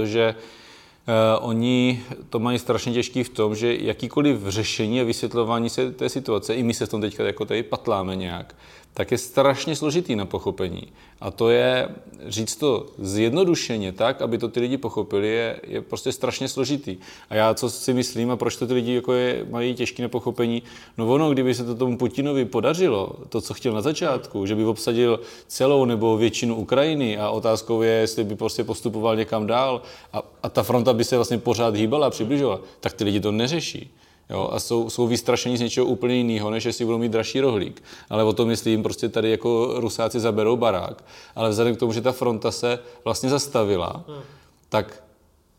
Uh, 1.07 1.47
oni 1.47 2.03
to 2.29 2.39
mají 2.39 2.59
strašně 2.59 2.93
těžký 2.93 3.23
v 3.23 3.29
tom, 3.29 3.55
že 3.55 3.75
jakýkoliv 3.75 4.47
řešení 4.47 5.01
a 5.01 5.03
vysvětlování 5.03 5.69
se 5.69 5.91
té 5.91 6.09
situace, 6.09 6.55
i 6.55 6.63
my 6.63 6.73
se 6.73 6.85
v 6.85 6.89
tom 6.89 7.01
teďka 7.01 7.23
jako 7.23 7.45
tady 7.45 7.63
patláme 7.63 8.15
nějak, 8.15 8.55
tak 8.93 9.11
je 9.11 9.17
strašně 9.17 9.75
složitý 9.75 10.15
na 10.15 10.25
pochopení. 10.25 10.83
A 11.21 11.31
to 11.31 11.49
je, 11.49 11.89
říct 12.27 12.55
to 12.55 12.85
zjednodušeně 12.97 13.91
tak, 13.91 14.21
aby 14.21 14.37
to 14.37 14.47
ty 14.47 14.59
lidi 14.59 14.77
pochopili, 14.77 15.27
je, 15.27 15.59
je 15.67 15.81
prostě 15.81 16.11
strašně 16.11 16.47
složitý. 16.47 16.97
A 17.29 17.35
já 17.35 17.53
co 17.53 17.69
si 17.69 17.93
myslím 17.93 18.31
a 18.31 18.35
proč 18.35 18.55
to 18.55 18.67
ty 18.67 18.73
lidi 18.73 18.93
jako 18.93 19.13
je, 19.13 19.45
mají 19.49 19.75
těžké 19.75 20.03
na 20.03 20.09
pochopení, 20.09 20.63
no 20.97 21.07
ono, 21.07 21.31
kdyby 21.31 21.55
se 21.55 21.65
to 21.65 21.75
tomu 21.75 21.97
Putinovi 21.97 22.45
podařilo, 22.45 23.11
to, 23.29 23.41
co 23.41 23.53
chtěl 23.53 23.73
na 23.73 23.81
začátku, 23.81 24.45
že 24.45 24.55
by 24.55 24.65
obsadil 24.65 25.19
celou 25.47 25.85
nebo 25.85 26.17
většinu 26.17 26.55
Ukrajiny 26.55 27.17
a 27.17 27.29
otázkou 27.29 27.81
je, 27.81 27.91
jestli 27.91 28.23
by 28.23 28.35
prostě 28.35 28.63
postupoval 28.63 29.15
někam 29.15 29.47
dál 29.47 29.81
a, 30.13 30.21
a 30.43 30.49
ta 30.49 30.63
fronta 30.63 30.93
by 30.93 31.03
se 31.03 31.15
vlastně 31.15 31.37
pořád 31.37 31.75
hýbala 31.75 32.07
a 32.07 32.09
přibližovala, 32.09 32.59
tak 32.79 32.93
ty 32.93 33.03
lidi 33.03 33.19
to 33.19 33.31
neřeší. 33.31 33.93
Jo, 34.31 34.49
a 34.51 34.59
jsou, 34.59 34.89
jsou 34.89 35.07
vystrašení 35.07 35.57
z 35.57 35.61
něčeho 35.61 35.85
úplně 35.85 36.15
jiného, 36.15 36.49
než 36.49 36.65
jestli 36.65 36.85
budou 36.85 36.97
mít 36.97 37.11
dražší 37.11 37.39
rohlík. 37.39 37.83
Ale 38.09 38.23
o 38.23 38.33
tom 38.33 38.47
myslím, 38.47 38.83
prostě 38.83 39.09
tady 39.09 39.31
jako 39.31 39.73
Rusáci 39.75 40.19
zaberou 40.19 40.57
barák. 40.57 41.03
Ale 41.35 41.49
vzhledem 41.49 41.75
k 41.75 41.79
tomu, 41.79 41.93
že 41.93 42.01
ta 42.01 42.11
fronta 42.11 42.51
se 42.51 42.79
vlastně 43.03 43.29
zastavila, 43.29 44.03
hmm. 44.07 44.21
tak 44.69 45.03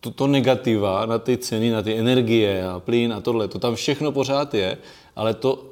to, 0.00 0.10
to 0.10 0.26
negativa 0.26 1.06
na 1.06 1.18
ty 1.18 1.36
ceny, 1.36 1.70
na 1.70 1.82
ty 1.82 1.98
energie 1.98 2.68
a 2.68 2.80
plyn 2.80 3.12
a 3.12 3.20
tohle, 3.20 3.48
to 3.48 3.58
tam 3.58 3.74
všechno 3.74 4.12
pořád 4.12 4.54
je, 4.54 4.78
ale 5.16 5.34
to 5.34 5.71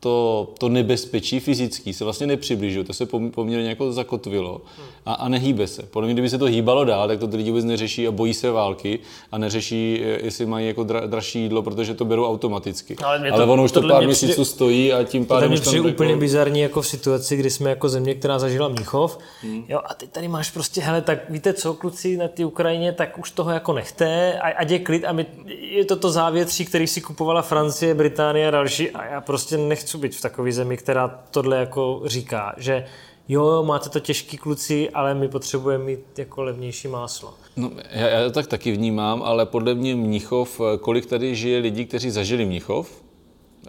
to, 0.00 0.48
to 0.58 0.68
nebezpečí 0.68 1.40
fyzický 1.40 1.92
se 1.92 2.04
vlastně 2.04 2.26
nepřibližuje, 2.26 2.84
to 2.84 2.92
se 2.92 3.06
poměrně 3.30 3.68
jako 3.68 3.92
zakotvilo 3.92 4.60
a, 5.06 5.12
a 5.12 5.28
nehýbe 5.28 5.66
se. 5.66 5.82
Podle 5.82 6.06
mě, 6.06 6.14
kdyby 6.14 6.30
se 6.30 6.38
to 6.38 6.44
hýbalo 6.44 6.84
dál, 6.84 7.08
tak 7.08 7.18
to 7.18 7.28
ty 7.28 7.36
lidi 7.36 7.50
vůbec 7.50 7.64
neřeší 7.64 8.08
a 8.08 8.10
bojí 8.10 8.34
se 8.34 8.50
války 8.50 8.98
a 9.32 9.38
neřeší, 9.38 10.02
jestli 10.22 10.46
mají 10.46 10.66
jako 10.66 10.84
dra, 10.84 11.06
dražší 11.06 11.40
jídlo, 11.40 11.62
protože 11.62 11.94
to 11.94 12.04
berou 12.04 12.26
automaticky. 12.26 12.96
Ale, 12.96 13.30
to, 13.30 13.34
Ale 13.34 13.44
ono 13.44 13.64
už 13.64 13.72
to 13.72 13.82
pár 13.88 14.04
měsíců 14.04 14.32
přijde, 14.32 14.44
stojí 14.44 14.92
a 14.92 15.04
tím 15.04 15.26
pádem... 15.26 15.48
To 15.48 15.52
mě 15.52 15.60
přijde 15.60 15.80
úplně 15.80 16.10
jako... 16.10 16.20
bizarní 16.20 16.60
jako 16.60 16.82
v 16.82 16.86
situaci, 16.86 17.36
kdy 17.36 17.50
jsme 17.50 17.70
jako 17.70 17.88
země, 17.88 18.14
která 18.14 18.38
zažila 18.38 18.68
Mnichov. 18.68 19.18
Hmm. 19.42 19.64
Jo, 19.68 19.80
a 19.84 19.94
teď 19.94 20.10
tady 20.10 20.28
máš 20.28 20.50
prostě, 20.50 20.80
hele, 20.80 21.02
tak 21.02 21.30
víte 21.30 21.52
co, 21.52 21.74
kluci 21.74 22.16
na 22.16 22.28
té 22.28 22.44
Ukrajině, 22.44 22.92
tak 22.92 23.18
už 23.18 23.30
toho 23.30 23.50
jako 23.50 23.72
nechte, 23.72 24.38
a, 24.38 24.48
ať 24.48 24.70
je 24.70 24.78
klid 24.78 25.04
a 25.04 25.12
my, 25.12 25.26
je 25.60 25.84
to 25.84 25.96
to 25.96 26.10
závětří, 26.10 26.64
který 26.64 26.86
si 26.86 27.00
kupovala 27.00 27.42
Francie, 27.42 27.94
Británie 27.94 28.48
a 28.48 28.50
další 28.50 28.90
a 28.90 29.04
já 29.04 29.20
prostě 29.20 29.56
nechci 29.56 29.87
být 29.96 30.14
v 30.16 30.20
takové 30.20 30.52
zemi, 30.52 30.76
která 30.76 31.20
tohle 31.30 31.56
jako 31.56 32.02
říká, 32.04 32.54
že 32.56 32.84
jo, 33.28 33.62
máte 33.66 33.88
to 33.88 34.00
těžký 34.00 34.36
kluci, 34.36 34.90
ale 34.90 35.14
my 35.14 35.28
potřebujeme 35.28 35.84
mít 35.84 36.18
jako 36.18 36.42
levnější 36.42 36.88
máslo. 36.88 37.34
No, 37.56 37.70
já, 37.90 38.08
já 38.08 38.24
to 38.24 38.30
tak 38.30 38.46
taky 38.46 38.72
vnímám, 38.72 39.22
ale 39.22 39.46
podle 39.46 39.74
mě 39.74 39.96
Mnichov, 39.96 40.60
kolik 40.80 41.06
tady 41.06 41.34
žije 41.34 41.58
lidí, 41.58 41.86
kteří 41.86 42.10
zažili 42.10 42.44
Mnichov, 42.44 42.90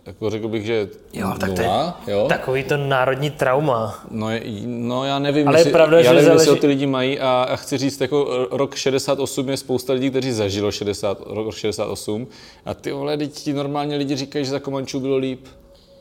jako 0.05 0.29
řekl 0.29 0.47
bych, 0.47 0.65
že 0.65 0.89
Jo, 1.13 1.33
tak 1.39 1.53
to 1.53 1.61
je 1.61 1.67
nula, 1.67 2.01
jo? 2.07 2.25
takový 2.29 2.63
to 2.63 2.77
národní 2.77 3.29
trauma. 3.29 4.03
No, 4.11 4.29
je- 4.29 4.41
no 4.65 5.05
já 5.05 5.19
nevím, 5.19 5.47
Ale 5.47 5.57
je 5.57 5.59
jestli, 5.59 5.71
pravda, 5.71 5.97
já 5.97 6.03
že 6.03 6.09
nevím, 6.09 6.17
jestli 6.23 6.29
záleží- 6.45 6.49
ho 6.49 6.55
ty 6.55 6.67
lidi 6.67 6.85
mají 6.85 7.19
a, 7.19 7.47
a 7.49 7.55
chci 7.55 7.77
říct, 7.77 8.01
jako 8.01 8.47
rok 8.51 8.75
68 8.75 9.49
je 9.49 9.57
spousta 9.57 9.93
lidí, 9.93 10.09
kteří 10.09 10.31
zažilo 10.31 10.71
60, 10.71 11.17
rok 11.25 11.55
68 11.55 12.27
a 12.65 12.73
ty 12.73 12.91
vole, 12.91 13.17
teď 13.17 13.31
ti 13.33 13.53
normálně 13.53 13.95
lidi 13.95 14.15
říkají, 14.15 14.45
že 14.45 14.51
za 14.51 14.59
Komančů 14.59 14.99
bylo 14.99 15.17
líp. 15.17 15.45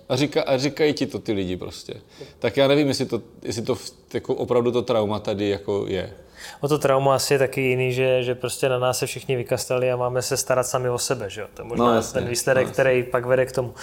A, 0.08 0.16
říka, 0.16 0.42
a 0.42 0.56
říkají 0.56 0.92
ti 0.92 1.06
to 1.06 1.18
ty 1.18 1.32
lidi 1.32 1.56
prostě. 1.56 1.94
Tak 2.38 2.56
já 2.56 2.68
nevím, 2.68 2.88
jestli 2.88 3.06
to, 3.06 3.22
jestli 3.42 3.62
to 3.62 3.76
jako 4.14 4.34
opravdu 4.34 4.72
to 4.72 4.82
trauma 4.82 5.18
tady 5.18 5.48
jako 5.48 5.84
je. 5.88 6.12
O 6.60 6.68
to 6.68 6.78
trauma 6.78 7.14
asi 7.14 7.34
je 7.34 7.38
taky 7.38 7.60
jiný, 7.60 7.92
že, 7.92 8.22
že 8.22 8.34
prostě 8.34 8.68
na 8.68 8.78
nás 8.78 8.98
se 8.98 9.06
všichni 9.06 9.36
vykastali 9.36 9.92
a 9.92 9.96
máme 9.96 10.22
se 10.22 10.36
starat 10.36 10.66
sami 10.66 10.90
o 10.90 10.98
sebe, 10.98 11.30
že 11.30 11.40
jo? 11.40 11.46
To 11.54 11.62
je 11.62 11.68
možná 11.68 11.84
No, 11.84 11.90
no, 11.90 11.96
jasně, 11.96 12.20
ten 12.20 12.28
výsledek, 12.28 12.66
no, 12.66 12.72
který 12.72 13.02
pak 13.02 13.26
vede 13.26 13.46
k 13.46 13.52
tomu. 13.52 13.74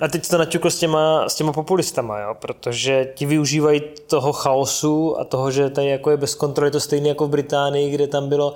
A 0.00 0.08
teď 0.08 0.28
to 0.28 0.38
naťukl 0.38 0.70
s 0.70 0.78
těma, 0.78 1.28
s 1.28 1.34
těma 1.34 1.52
populistama, 1.52 2.20
jo? 2.20 2.34
protože 2.38 3.12
ti 3.14 3.26
využívají 3.26 3.82
toho 4.06 4.32
chaosu 4.32 5.20
a 5.20 5.24
toho, 5.24 5.50
že 5.50 5.70
tady 5.70 5.88
jako 5.88 6.10
je 6.10 6.16
bez 6.16 6.34
kontroly, 6.34 6.70
to 6.70 6.80
stejné 6.80 7.08
jako 7.08 7.26
v 7.26 7.30
Británii, 7.30 7.90
kde 7.90 8.06
tam 8.06 8.28
bylo 8.28 8.54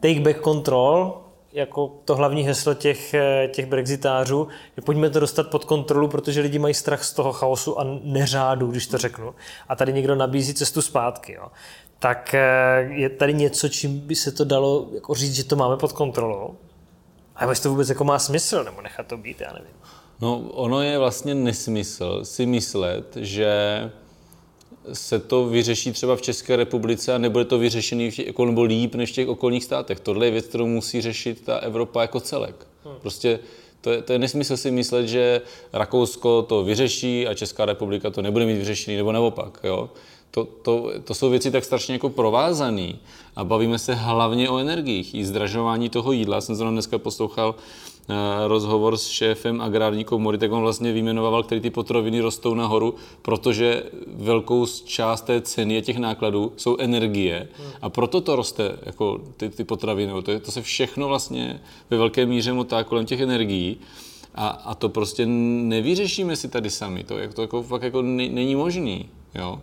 take 0.00 0.20
back 0.20 0.42
control, 0.44 1.22
jako 1.56 2.00
to 2.04 2.16
hlavní 2.16 2.42
heslo 2.42 2.74
těch, 2.74 3.14
eh, 3.14 3.48
těch 3.52 3.66
brexitářů, 3.66 4.48
že 4.76 4.82
pojďme 4.82 5.10
to 5.10 5.20
dostat 5.20 5.50
pod 5.50 5.64
kontrolu, 5.64 6.08
protože 6.08 6.40
lidi 6.40 6.58
mají 6.58 6.74
strach 6.74 7.04
z 7.04 7.12
toho 7.12 7.32
chaosu 7.32 7.80
a 7.80 7.84
neřádu, 8.02 8.66
když 8.66 8.86
to 8.86 8.98
řeknu. 8.98 9.34
A 9.68 9.76
tady 9.76 9.92
někdo 9.92 10.14
nabízí 10.14 10.54
cestu 10.54 10.82
zpátky. 10.82 11.32
Jo. 11.32 11.48
Tak 11.98 12.34
eh, 12.34 12.88
je 12.90 13.08
tady 13.08 13.34
něco, 13.34 13.68
čím 13.68 13.98
by 13.98 14.14
se 14.14 14.32
to 14.32 14.44
dalo 14.44 14.88
jako 14.94 15.14
říct, 15.14 15.34
že 15.34 15.44
to 15.44 15.56
máme 15.56 15.76
pod 15.76 15.92
kontrolou? 15.92 16.54
A 17.36 17.50
jestli 17.50 17.62
to 17.62 17.70
vůbec 17.70 17.88
jako 17.88 18.04
má 18.04 18.18
smysl, 18.18 18.64
nebo 18.64 18.82
nechat 18.82 19.06
to 19.06 19.16
být, 19.16 19.40
já 19.40 19.52
nevím. 19.52 19.76
No, 20.20 20.38
ono 20.38 20.82
je 20.82 20.98
vlastně 20.98 21.34
nesmysl 21.34 22.24
si 22.24 22.46
myslet, 22.46 23.16
že 23.16 23.50
se 24.92 25.18
to 25.18 25.46
vyřeší 25.46 25.92
třeba 25.92 26.16
v 26.16 26.22
České 26.22 26.56
republice 26.56 27.14
a 27.14 27.18
nebude 27.18 27.44
to 27.44 27.58
vyřešený 27.58 28.10
v 28.10 28.14
těch, 28.16 28.26
jako, 28.26 28.44
nebo 28.44 28.62
líp 28.62 28.94
než 28.94 29.10
v 29.10 29.14
těch 29.14 29.28
okolních 29.28 29.64
státech. 29.64 30.00
Tohle 30.00 30.26
je 30.26 30.30
věc, 30.30 30.46
kterou 30.46 30.66
musí 30.66 31.00
řešit 31.00 31.44
ta 31.44 31.56
Evropa 31.56 32.02
jako 32.02 32.20
celek. 32.20 32.66
Prostě 33.02 33.38
to 33.80 33.90
je, 33.90 34.02
to 34.02 34.12
je 34.12 34.18
nesmysl 34.18 34.56
si 34.56 34.70
myslet, 34.70 35.06
že 35.06 35.42
Rakousko 35.72 36.42
to 36.42 36.64
vyřeší 36.64 37.26
a 37.26 37.34
Česká 37.34 37.64
republika 37.64 38.10
to 38.10 38.22
nebude 38.22 38.46
mít 38.46 38.58
vyřešený, 38.58 38.96
nebo 38.96 39.12
naopak. 39.12 39.60
Jo? 39.64 39.90
To, 40.30 40.44
to, 40.44 40.92
to 41.04 41.14
jsou 41.14 41.30
věci 41.30 41.50
tak 41.50 41.64
strašně 41.64 41.94
jako 41.94 42.10
provázané 42.10 42.92
a 43.36 43.44
bavíme 43.44 43.78
se 43.78 43.94
hlavně 43.94 44.50
o 44.50 44.58
energiích, 44.58 45.14
i 45.14 45.24
zdražování 45.24 45.88
toho 45.88 46.12
jídla. 46.12 46.40
Jsem 46.40 46.54
zrovna 46.54 46.72
dneska 46.72 46.98
poslouchal 46.98 47.54
eh, 47.54 47.95
rozhovor 48.46 48.96
s 48.96 49.08
šéfem 49.08 49.60
agrární 49.60 50.04
komory, 50.04 50.38
tak 50.38 50.52
on 50.52 50.60
vlastně 50.60 50.92
vyjmenoval, 50.92 51.42
který 51.42 51.60
ty 51.60 51.70
potraviny 51.70 52.20
rostou 52.20 52.54
nahoru, 52.54 52.94
protože 53.22 53.82
velkou 54.08 54.66
část 54.84 55.20
té 55.20 55.40
ceny 55.40 55.78
a 55.78 55.80
těch 55.80 55.98
nákladů 55.98 56.52
jsou 56.56 56.76
energie 56.78 57.48
a 57.82 57.90
proto 57.90 58.20
to 58.20 58.36
roste, 58.36 58.78
jako 58.82 59.20
ty, 59.36 59.48
ty 59.48 59.64
potraviny. 59.64 60.12
To, 60.22 60.30
je, 60.30 60.40
to 60.40 60.52
se 60.52 60.62
všechno 60.62 61.08
vlastně 61.08 61.60
ve 61.90 61.96
velké 61.96 62.26
míře 62.26 62.52
motá 62.52 62.84
kolem 62.84 63.06
těch 63.06 63.20
energií. 63.20 63.76
A, 64.34 64.48
a 64.48 64.74
to 64.74 64.88
prostě 64.88 65.26
nevyřešíme 65.26 66.36
si 66.36 66.48
tady 66.48 66.70
sami. 66.70 67.04
To, 67.04 67.18
je- 67.18 67.28
to 67.28 67.42
jako, 67.42 67.62
fakt 67.62 67.82
jako 67.82 68.02
ne, 68.02 68.28
není 68.28 68.54
možný. 68.56 69.08
Jo? 69.34 69.60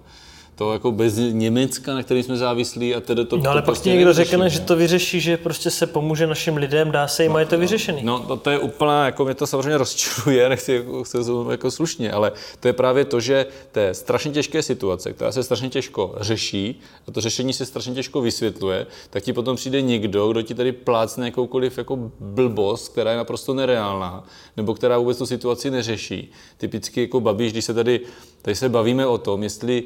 To 0.56 0.74
jako 0.74 0.92
bez 0.92 1.18
Německa, 1.18 1.94
na 1.94 2.04
kterým 2.04 2.24
jsme 2.24 2.38
závislí 2.38 2.96
a 2.96 3.00
tedy 3.00 3.26
to 3.26 3.38
No 3.38 3.52
ale 3.52 3.62
to 3.62 3.66
pak 3.66 3.66
prostě 3.66 3.90
ti 3.90 3.96
někdo 3.96 4.14
řekne, 4.14 4.50
že 4.50 4.60
to 4.60 4.76
vyřeší, 4.76 5.22
že 5.22 5.38
prostě 5.38 5.70
se 5.70 5.88
pomůže 5.88 6.28
našim 6.28 6.58
lidem, 6.58 6.92
dá 6.92 7.08
se 7.08 7.24
jim 7.24 7.36
a 7.36 7.40
je 7.40 7.46
to 7.46 7.58
vyřešený. 7.58 8.04
No 8.04 8.20
to, 8.20 8.38
to 8.38 8.50
je 8.50 8.60
úplná, 8.60 9.06
jako 9.06 9.26
mě 9.26 9.34
to 9.34 9.48
samozřejmě 9.48 9.78
rozčiluje, 9.84 10.50
nechci 10.50 10.74
jako, 10.74 11.04
to 11.12 11.52
jako 11.52 11.72
slušně, 11.72 12.12
ale 12.12 12.32
to 12.60 12.68
je 12.68 12.74
právě 12.74 13.06
to, 13.06 13.20
že 13.20 13.46
to 13.72 13.80
je 13.80 13.94
strašně 13.94 14.32
těžké 14.32 14.62
situace, 14.64 15.14
která 15.14 15.32
se 15.32 15.44
strašně 15.44 15.70
těžko 15.70 16.16
řeší 16.20 16.80
a 17.08 17.12
to 17.12 17.22
řešení 17.22 17.54
se 17.54 17.66
strašně 17.66 17.94
těžko 17.94 18.22
vysvětluje, 18.22 18.88
tak 19.10 19.24
ti 19.24 19.34
potom 19.34 19.56
přijde 19.56 19.82
někdo, 19.82 20.28
kdo 20.32 20.42
ti 20.42 20.54
tady 20.54 20.72
plácne 20.72 21.26
jakoukoliv 21.26 21.78
jako 21.78 22.12
blbost, 22.20 22.92
která 22.92 23.12
je 23.12 23.18
naprosto 23.18 23.54
nereálná, 23.54 24.24
nebo 24.58 24.74
která 24.74 24.98
vůbec 24.98 25.18
tu 25.18 25.26
situaci 25.26 25.72
neřeší. 25.72 26.32
Typicky 26.58 27.02
jako 27.02 27.20
Babiš, 27.20 27.52
když 27.52 27.66
se 27.66 27.74
tady, 27.74 28.00
tady 28.42 28.56
se 28.56 28.70
bavíme 28.70 29.08
o 29.08 29.18
tom, 29.18 29.44
jestli 29.44 29.84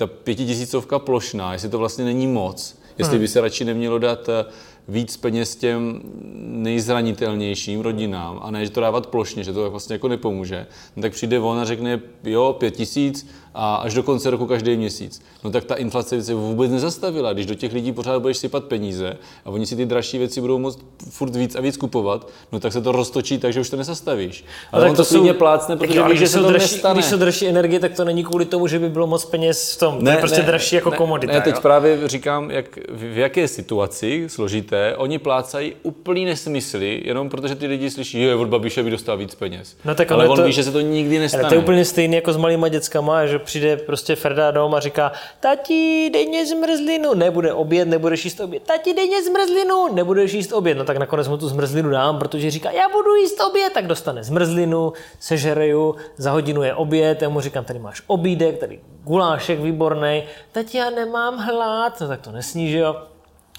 ta 0.00 0.06
pětitisícovka 0.06 0.98
plošná, 0.98 1.52
jestli 1.52 1.68
to 1.68 1.78
vlastně 1.78 2.04
není 2.04 2.26
moc, 2.26 2.78
jestli 2.98 3.18
by 3.18 3.28
se 3.28 3.40
radši 3.40 3.64
nemělo 3.64 3.98
dát 3.98 4.28
eh, 4.28 4.44
víc 4.88 5.16
peněz 5.16 5.56
těm 5.56 6.00
nejzranitelnějším 6.40 7.80
rodinám 7.80 8.40
a 8.42 8.50
ne, 8.50 8.64
že 8.64 8.70
to 8.70 8.80
dávat 8.80 9.06
plošně, 9.06 9.44
že 9.44 9.52
to 9.52 9.70
vlastně 9.70 9.94
jako 9.94 10.08
nepomůže, 10.08 10.66
no 10.96 11.02
tak 11.02 11.12
přijde 11.12 11.38
on 11.38 11.58
a 11.58 11.64
řekne, 11.64 12.00
jo, 12.24 12.56
pět 12.58 12.76
tisíc 12.76 13.26
a 13.54 13.74
až 13.74 13.94
do 13.94 14.02
konce 14.02 14.30
roku 14.30 14.46
každý 14.46 14.76
měsíc. 14.76 15.22
No 15.44 15.50
tak 15.50 15.64
ta 15.64 15.74
inflace 15.74 16.22
se 16.22 16.34
vůbec 16.34 16.70
nezastavila, 16.70 17.32
když 17.32 17.46
do 17.46 17.54
těch 17.54 17.72
lidí 17.72 17.92
pořád 17.92 18.18
budeš 18.18 18.36
sypat 18.36 18.64
peníze 18.64 19.16
a 19.44 19.50
oni 19.50 19.66
si 19.66 19.76
ty 19.76 19.86
dražší 19.86 20.18
věci 20.18 20.40
budou 20.40 20.58
moct 20.58 20.78
furt 21.10 21.36
víc 21.36 21.56
a 21.56 21.60
víc 21.60 21.76
kupovat, 21.76 22.28
no 22.52 22.60
tak 22.60 22.72
se 22.72 22.80
to 22.80 22.92
roztočí 22.92 23.38
tak, 23.38 23.52
že 23.52 23.60
už 23.60 23.70
to 23.70 23.76
nezastavíš. 23.76 24.44
Ale 24.72 24.90
on 24.90 24.96
to 24.96 25.04
klidně 25.04 25.34
plácne, 25.34 25.76
Tak 25.76 25.78
protože 25.78 25.98
jo, 25.98 26.04
ale 26.04 26.14
ví, 26.14 26.18
že 26.18 26.22
když 26.22 26.30
se 26.30 26.38
jsou 26.38 26.44
to 26.44 26.50
dražší, 26.50 26.74
nestane. 26.74 26.94
Když 26.94 27.06
jsou 27.06 27.16
dražší 27.16 27.48
energie, 27.48 27.80
tak 27.80 27.92
to 27.94 28.04
není 28.04 28.24
kvůli 28.24 28.44
tomu, 28.44 28.66
že 28.66 28.78
by 28.78 28.88
bylo 28.88 29.06
moc 29.06 29.24
peněz 29.24 29.74
v 29.74 29.78
tom. 29.78 30.04
to 30.04 30.10
je 30.10 30.16
prostě 30.16 30.42
dražší 30.42 30.74
jako 30.74 30.90
komodita. 30.90 31.32
Ne, 31.32 31.40
teď 31.40 31.54
jo? 31.54 31.60
právě 31.60 32.08
říkám, 32.08 32.50
jak, 32.50 32.78
v 32.88 33.18
jaké 33.18 33.48
situaci 33.48 34.28
složité 34.70 34.96
oni 34.96 35.18
plácají 35.18 35.74
úplný 35.82 36.24
nesmysly, 36.24 37.02
jenom 37.04 37.28
protože 37.28 37.54
ty 37.54 37.66
lidi 37.66 37.90
slyší, 37.90 38.22
že 38.22 38.34
od 38.34 38.48
Babiše 38.48 38.82
by 38.82 38.90
dostal 38.90 39.16
víc 39.16 39.34
peněz. 39.34 39.76
No 39.84 39.94
tak 39.94 40.12
Ale 40.12 40.28
on 40.28 40.36
to- 40.36 40.44
ví, 40.44 40.52
že 40.52 40.64
se 40.64 40.72
to 40.72 40.80
nikdy 40.80 41.18
nestane. 41.18 41.42
Ale 41.42 41.48
to 41.48 41.54
je 41.54 41.60
úplně 41.60 41.84
stejný 41.84 42.14
jako 42.16 42.32
s 42.32 42.36
malýma 42.36 42.68
dětskama, 42.68 43.26
že 43.26 43.38
přijde 43.38 43.76
prostě 43.76 44.16
Ferda 44.16 44.50
dom 44.50 44.74
a 44.74 44.80
říká, 44.80 45.12
tati, 45.40 46.10
dej 46.12 46.28
mě 46.28 46.46
zmrzlinu, 46.46 47.14
nebude 47.14 47.52
oběd, 47.52 47.88
nebudeš 47.88 48.24
jíst 48.24 48.40
oběd, 48.40 48.62
tati, 48.62 48.94
dej 48.94 49.08
mě 49.08 49.24
zmrzlinu, 49.24 49.94
nebudeš 49.94 50.32
jíst 50.32 50.52
oběd, 50.52 50.78
no 50.78 50.84
tak 50.84 50.96
nakonec 50.96 51.28
mu 51.28 51.36
tu 51.36 51.48
zmrzlinu 51.48 51.90
dám, 51.90 52.18
protože 52.18 52.50
říká, 52.50 52.70
já 52.70 52.88
budu 52.88 53.14
jíst 53.14 53.40
oběd, 53.40 53.72
tak 53.72 53.86
dostane 53.86 54.24
zmrzlinu, 54.24 54.92
sežereju, 55.20 55.94
za 56.16 56.30
hodinu 56.30 56.62
je 56.62 56.74
oběd, 56.74 57.22
já 57.22 57.28
mu 57.28 57.40
říkám, 57.40 57.64
tady 57.64 57.78
máš 57.78 58.02
obídek, 58.06 58.58
tady 58.58 58.80
gulášek 59.04 59.60
výborný, 59.60 60.22
tati, 60.52 60.78
já 60.78 60.90
nemám 60.90 61.38
hlad, 61.38 62.00
no 62.00 62.08
tak 62.08 62.20
to 62.20 62.32
nesní, 62.32 62.70
že 62.70 62.78
jo. 62.78 62.96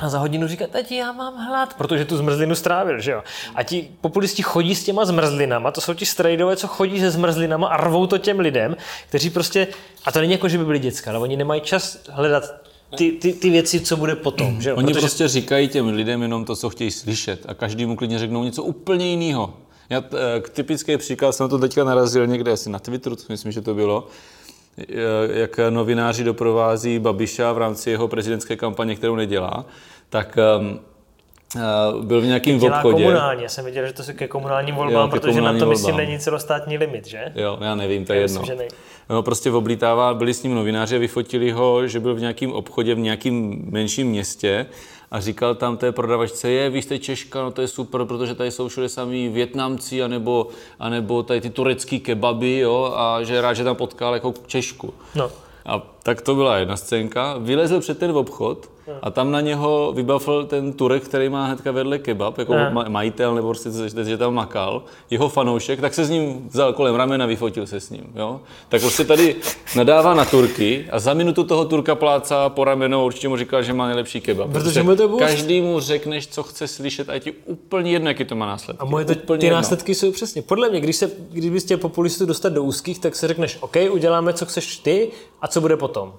A 0.01 0.09
za 0.09 0.19
hodinu 0.19 0.47
říká, 0.47 0.67
tati, 0.67 0.95
já 0.95 1.11
mám 1.11 1.47
hlad, 1.47 1.73
protože 1.73 2.05
tu 2.05 2.17
zmrzlinu 2.17 2.55
strávil, 2.55 2.99
že 3.01 3.11
jo. 3.11 3.23
A 3.55 3.63
ti 3.63 3.91
populisti 4.01 4.43
chodí 4.43 4.75
s 4.75 4.83
těma 4.83 5.05
zmrzlinama, 5.05 5.71
to 5.71 5.81
jsou 5.81 5.93
ti 5.93 6.05
strejdové, 6.05 6.55
co 6.55 6.67
chodí 6.67 6.99
se 6.99 7.11
zmrzlinama 7.11 7.67
a 7.67 7.77
rvou 7.77 8.07
to 8.07 8.17
těm 8.17 8.39
lidem, 8.39 8.77
kteří 9.09 9.29
prostě, 9.29 9.67
a 10.05 10.11
to 10.11 10.19
není 10.19 10.31
jako, 10.31 10.49
že 10.49 10.57
by 10.57 10.65
byli 10.65 10.79
děcka, 10.79 11.11
ale 11.11 11.19
oni 11.19 11.37
nemají 11.37 11.61
čas 11.61 11.97
hledat 12.09 12.43
ty, 12.97 13.11
ty, 13.11 13.33
ty 13.33 13.49
věci, 13.49 13.79
co 13.79 13.97
bude 13.97 14.15
potom, 14.15 14.61
že 14.61 14.69
jo. 14.69 14.75
Oni 14.75 14.87
Protože 14.87 14.99
prostě 14.99 15.27
říkají 15.27 15.67
těm 15.67 15.87
lidem 15.87 16.21
jenom 16.21 16.45
to, 16.45 16.55
co 16.55 16.69
chtějí 16.69 16.91
slyšet 16.91 17.45
a 17.47 17.53
každému 17.53 17.95
klidně 17.95 18.19
řeknou 18.19 18.43
něco 18.43 18.63
úplně 18.63 19.05
jiného. 19.07 19.53
Já 19.89 20.01
t- 20.01 20.17
eh, 20.37 20.41
k 20.41 20.49
typický 20.49 20.97
příklad 20.97 21.31
jsem 21.31 21.43
na 21.43 21.47
to 21.47 21.59
teďka 21.59 21.83
narazil 21.83 22.27
někde 22.27 22.51
asi 22.51 22.69
na 22.69 22.79
Twitteru, 22.79 23.15
myslím, 23.29 23.51
že 23.51 23.61
to 23.61 23.73
bylo, 23.73 24.07
jak 25.33 25.59
novináři 25.69 26.23
doprovází 26.23 26.99
Babiša 26.99 27.51
v 27.51 27.57
rámci 27.57 27.89
jeho 27.89 28.07
prezidentské 28.07 28.55
kampaně, 28.55 28.95
kterou 28.95 29.15
nedělá, 29.15 29.65
tak 30.09 30.37
um, 30.59 30.79
byl 32.01 32.21
v 32.21 32.25
nějakém 32.25 32.59
dělá 32.59 32.77
obchodě. 32.77 33.03
komunálně, 33.03 33.43
já 33.43 33.49
jsem 33.49 33.65
viděl, 33.65 33.87
že 33.87 33.93
to 33.93 34.03
se 34.03 34.13
ke 34.13 34.27
komunálním 34.27 34.75
volbám, 34.75 35.01
Jo, 35.01 35.07
ke 35.07 35.19
protože 35.19 35.27
na 35.27 35.33
komunálním 35.35 35.59
to, 35.59 35.69
myslím, 35.69 35.91
volbám. 35.91 36.05
není 36.07 36.19
celostátní 36.19 36.77
limit, 36.77 37.07
že? 37.07 37.31
Jo, 37.35 37.57
já 37.61 37.75
nevím, 37.75 38.05
to 38.05 38.13
je 38.13 38.19
jedno. 38.19 38.39
myslím, 38.41 38.45
že 38.45 38.55
nej. 38.55 38.67
No, 39.11 39.23
prostě 39.23 39.51
oblítává, 39.51 40.13
byli 40.13 40.33
s 40.33 40.43
ním 40.43 40.55
novináři 40.55 40.95
a 40.95 40.99
vyfotili 40.99 41.51
ho, 41.51 41.87
že 41.87 41.99
byl 41.99 42.15
v 42.15 42.19
nějakém 42.19 42.51
obchodě 42.51 42.95
v 42.95 42.99
nějakém 42.99 43.61
menším 43.69 44.07
městě 44.07 44.65
a 45.11 45.19
říkal 45.19 45.55
tam 45.55 45.77
té 45.77 45.91
prodavačce, 45.91 46.49
je, 46.49 46.69
vy 46.69 46.81
jste 46.81 46.99
Češka, 46.99 47.43
no 47.43 47.51
to 47.51 47.61
je 47.61 47.67
super, 47.67 48.05
protože 48.05 48.35
tady 48.35 48.51
jsou 48.51 48.67
všude 48.67 48.89
samý 48.89 49.29
Větnamci, 49.29 50.03
anebo, 50.03 50.47
anebo 50.79 51.23
tady 51.23 51.41
ty 51.41 51.49
turecký 51.49 51.99
kebaby, 51.99 52.57
jo, 52.57 52.93
a 52.95 53.23
že 53.23 53.41
rád, 53.41 53.53
že 53.53 53.63
tam 53.63 53.75
potkal 53.75 54.13
jako 54.13 54.33
Češku. 54.47 54.93
No. 55.15 55.31
A 55.65 55.81
tak 56.03 56.21
to 56.21 56.35
byla 56.35 56.57
jedna 56.57 56.77
scénka. 56.77 57.35
Vylezl 57.37 57.79
před 57.79 57.97
ten 57.97 58.11
obchod 58.11 58.69
a 59.01 59.11
tam 59.11 59.31
na 59.31 59.41
něho 59.41 59.91
vybavil 59.95 60.45
ten 60.45 60.73
Turek, 60.73 61.03
který 61.03 61.29
má 61.29 61.45
hnedka 61.45 61.71
vedle 61.71 61.99
kebab, 61.99 62.37
jako 62.37 62.53
Ne. 62.53 62.71
ma- 62.73 62.89
majitel 62.89 63.35
nebo 63.35 63.47
prostě, 63.47 63.69
že- 63.71 64.03
že 64.05 64.17
tam 64.17 64.33
makal, 64.33 64.83
jeho 65.09 65.29
fanoušek, 65.29 65.81
tak 65.81 65.93
se 65.93 66.05
s 66.05 66.09
ním 66.09 66.49
vzal 66.49 66.73
kolem 66.73 66.95
ramena, 66.95 67.25
vyfotil 67.25 67.67
se 67.67 67.79
s 67.79 67.89
ním. 67.89 68.03
Jo? 68.15 68.41
Tak 68.69 68.81
prostě 68.81 69.05
tady 69.05 69.35
nadává 69.75 70.13
na 70.13 70.25
Turky 70.25 70.85
a 70.91 70.99
za 70.99 71.13
minutu 71.13 71.43
toho 71.43 71.65
Turka 71.65 71.95
plácá 71.95 72.49
po 72.49 72.63
rameno, 72.63 73.05
určitě 73.05 73.27
mu 73.27 73.37
říkal, 73.37 73.63
že 73.63 73.73
má 73.73 73.87
nejlepší 73.87 74.21
kebab. 74.21 74.47
Protože 74.51 74.63
Prostě 74.63 74.83
mu 74.83 74.95
to 74.95 75.17
Každý 75.17 75.61
mu 75.61 75.79
řekneš, 75.79 76.27
co 76.27 76.43
chce 76.43 76.67
slyšet 76.67 77.09
a 77.09 77.13
je 77.13 77.19
ti 77.19 77.31
úplně 77.45 77.91
jedno, 77.91 78.09
jaký 78.09 78.25
to 78.25 78.35
má 78.35 78.45
následky. 78.45 78.81
A 78.81 78.85
moje 78.85 79.05
to, 79.05 79.13
úplně 79.13 79.39
ty 79.39 79.45
jedno. 79.45 79.57
následky 79.57 79.95
jsou 79.95 80.11
přesně. 80.11 80.41
Podle 80.41 80.69
mě, 80.69 80.79
když, 80.79 80.95
se, 80.95 81.11
když 81.31 81.49
bys 81.49 81.63
chtěl 81.63 81.77
populistů 81.77 82.25
dostat 82.25 82.53
do 82.53 82.63
úzkých, 82.63 82.99
tak 82.99 83.15
se 83.15 83.27
řekneš, 83.27 83.57
OK, 83.61 83.75
uděláme, 83.91 84.33
co 84.33 84.45
chceš 84.45 84.77
ty 84.77 85.11
a 85.41 85.47
co 85.47 85.61
bude 85.61 85.77
potom. 85.77 86.13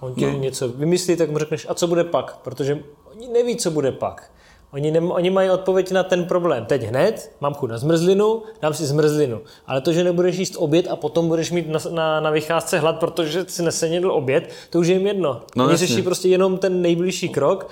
On 0.00 0.14
ti 0.14 0.26
no. 0.26 0.38
něco 0.38 0.68
vymyslí, 0.68 1.16
tak 1.16 1.30
mu 1.30 1.38
řekneš, 1.38 1.66
a 1.70 1.74
co 1.74 1.86
bude 1.86 2.04
pak? 2.04 2.36
Protože 2.36 2.78
oni 3.10 3.28
neví, 3.28 3.56
co 3.56 3.70
bude 3.70 3.92
pak. 3.92 4.30
Oni, 4.72 4.90
ne, 4.90 5.00
oni 5.00 5.30
mají 5.30 5.50
odpověď 5.50 5.90
na 5.90 6.02
ten 6.02 6.24
problém. 6.24 6.64
Teď 6.64 6.82
hned, 6.82 7.32
mám 7.40 7.54
chuť 7.54 7.70
na 7.70 7.78
zmrzlinu, 7.78 8.42
dám 8.62 8.74
si 8.74 8.86
zmrzlinu. 8.86 9.40
Ale 9.66 9.80
to, 9.80 9.92
že 9.92 10.04
nebudeš 10.04 10.36
jíst 10.36 10.54
oběd 10.58 10.86
a 10.90 10.96
potom 10.96 11.28
budeš 11.28 11.50
mít 11.50 11.68
na, 11.68 11.78
na, 11.90 12.20
na 12.20 12.30
vycházce 12.30 12.78
hlad, 12.78 12.98
protože 12.98 13.44
si 13.48 13.62
nesenědl 13.62 14.10
oběd, 14.10 14.50
to 14.70 14.78
už 14.78 14.86
je 14.86 14.94
jim 14.94 15.06
jedno. 15.06 15.42
No, 15.56 15.66
Oni 15.66 15.76
řeší 15.76 16.02
prostě 16.02 16.28
jenom 16.28 16.58
ten 16.58 16.82
nejbližší 16.82 17.28
krok 17.28 17.68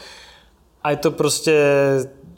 a 0.83 0.90
je 0.90 0.97
to 0.97 1.11
prostě 1.11 1.64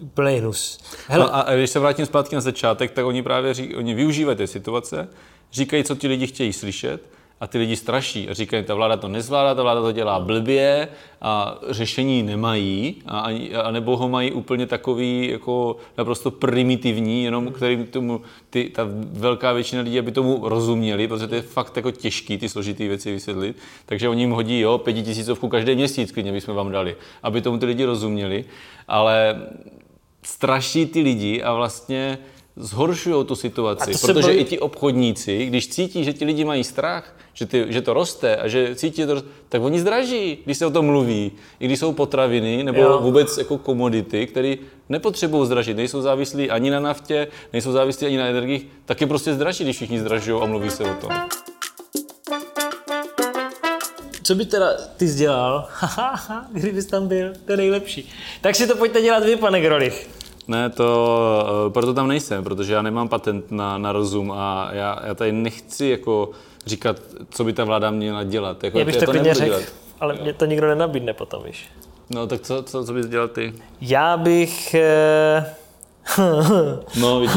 úplný 0.03 0.37
hnus. 0.37 0.79
Hele. 1.09 1.25
No 1.25 1.37
a 1.37 1.55
když 1.55 1.71
se 1.71 1.79
vrátím 1.79 2.07
zpátky 2.07 2.35
na 2.35 2.41
začátek, 2.41 2.91
tak 2.91 3.05
oni 3.05 3.23
právě 3.23 3.55
ří, 3.55 3.77
oni 3.77 3.95
využívají 3.95 4.37
té 4.37 4.47
situace, 4.47 5.09
říkají, 5.53 5.85
co 5.85 5.95
ti 5.95 6.09
lidi 6.09 6.27
chtějí 6.27 6.53
slyšet 6.53 7.01
a 7.41 7.47
ty 7.47 7.59
lidi 7.59 7.77
straší 7.77 8.29
a 8.29 8.35
říkají, 8.35 8.65
ta 8.65 8.75
vláda 8.75 8.97
to 8.97 9.09
nezvládá, 9.09 9.55
ta 9.55 9.63
vláda 9.63 9.81
to 9.81 9.93
dělá 9.93 10.21
blbě 10.21 10.89
a 11.21 11.59
řešení 11.69 12.23
nemají, 12.23 13.03
a, 13.07 13.29
a 13.63 13.71
nebo 13.71 13.97
ho 13.97 14.09
mají 14.09 14.33
úplně 14.33 14.67
takový 14.67 15.29
jako 15.31 15.77
naprosto 15.99 16.31
primitivní, 16.31 17.25
jenom 17.25 17.53
kterým 17.53 17.87
tomu 17.87 18.21
ty, 18.51 18.71
ta 18.75 18.87
velká 19.13 19.53
většina 19.53 19.83
lidí, 19.83 19.99
aby 19.99 20.13
tomu 20.13 20.49
rozuměli, 20.49 21.09
protože 21.09 21.27
to 21.27 21.35
je 21.35 21.43
fakt 21.43 21.77
jako 21.77 21.91
těžký 21.91 22.39
ty 22.39 22.49
složitý 22.49 22.89
věci 22.89 23.13
vysvětlit. 23.13 23.57
Takže 23.87 24.09
oni 24.09 24.23
jim 24.23 24.31
hodí, 24.31 24.61
jo, 24.61 24.79
pětitisícovku 24.79 25.49
každý 25.49 25.75
měsíc, 25.75 26.13
klidně 26.13 26.33
bychom 26.33 26.55
vám 26.55 26.73
dali, 26.73 26.97
aby 27.23 27.41
tomu 27.41 27.59
ty 27.59 27.67
lidi 27.67 27.85
rozuměli, 27.85 28.45
ale 28.89 29.43
straší 30.23 30.87
ty 30.87 31.01
lidi 31.01 31.43
a 31.43 31.53
vlastně 31.53 32.19
zhoršují 32.59 33.27
tu 33.27 33.37
situaci, 33.37 33.93
protože 34.07 34.23
bojí... 34.23 34.39
i 34.39 34.45
ti 34.45 34.59
obchodníci, 34.59 35.47
když 35.47 35.69
cítí, 35.69 36.05
že 36.05 36.13
ti 36.13 36.25
lidi 36.25 36.45
mají 36.45 36.65
strach, 36.65 37.17
že, 37.35 37.47
ty, 37.47 37.65
že 37.69 37.83
to 37.83 37.95
roste 37.95 38.37
a 38.37 38.49
že 38.49 38.75
cítí 38.75 39.07
to, 39.07 39.23
tak 39.49 39.63
oni 39.63 39.81
zdraží, 39.81 40.39
když 40.45 40.59
se 40.59 40.67
o 40.67 40.71
tom 40.71 40.87
mluví. 40.87 41.33
I 41.61 41.65
když 41.65 41.79
jsou 41.79 41.93
potraviny 41.93 42.65
nebo 42.65 42.83
jo. 42.83 42.99
vůbec 43.03 43.39
jako 43.39 43.59
komodity, 43.59 44.27
které 44.27 44.55
nepotřebují 44.89 45.47
zdražit, 45.47 45.77
nejsou 45.77 46.03
závislí 46.03 46.51
ani 46.51 46.71
na 46.71 46.81
naftě, 46.81 47.29
nejsou 47.53 47.73
závislí 47.73 48.07
ani 48.07 48.17
na 48.17 48.27
energiích, 48.27 48.67
tak 48.85 49.01
je 49.01 49.07
prostě 49.07 49.35
zdraží, 49.35 49.65
když 49.65 49.77
všichni 49.77 50.01
zdražují 50.01 50.43
a 50.43 50.47
mluví 50.47 50.71
se 50.71 50.85
o 50.85 50.95
tom. 50.95 51.11
Co 54.23 54.35
by 54.35 54.45
teda 54.45 54.67
ty 54.97 55.07
dělal? 55.07 55.69
Kdybys 56.53 56.87
tam 56.87 57.09
byl, 57.09 57.33
to 57.45 57.53
je 57.53 57.57
nejlepší. 57.57 58.11
Tak 58.41 58.57
si 58.57 58.67
to 58.67 58.77
pojďte 58.77 59.03
dělat 59.03 59.25
vy, 59.25 59.37
pane 59.37 59.61
Grolich. 59.61 60.18
Ne, 60.49 60.71
to, 60.71 61.67
eh, 61.67 61.71
proto 61.71 61.95
tam 61.95 62.09
nejsem, 62.09 62.45
protože 62.45 62.73
já 62.73 62.83
nemám 62.83 63.09
patent 63.09 63.51
na, 63.51 63.79
na 63.79 63.93
rozum 63.93 64.33
a 64.33 64.69
já, 64.73 65.01
já 65.05 65.15
tady 65.15 65.33
nechci 65.33 65.87
jako 65.87 66.31
říkat, 66.67 66.97
co 67.31 67.45
by 67.45 67.53
ta 67.53 67.65
vláda 67.65 67.91
měla 67.91 68.25
dělat. 68.25 68.65
Jako, 68.65 68.79
já 68.79 68.85
bych 68.85 68.97
to, 68.97 69.05
to 69.05 69.11
klidně 69.11 69.35
řekl, 69.35 69.61
ale 70.01 70.15
mě 70.15 70.33
to 70.33 70.45
nikdo 70.45 70.67
nenabídne 70.67 71.13
potom, 71.13 71.43
víš. 71.45 71.69
No 72.11 72.27
tak 72.27 72.41
co, 72.41 72.63
co, 72.63 72.85
co 72.85 72.93
bys 72.93 73.07
dělal 73.07 73.29
ty? 73.29 73.53
Já 73.81 74.17
bych... 74.17 74.75
Eh... 74.75 75.55
no, 77.01 77.21
vidíš. 77.21 77.37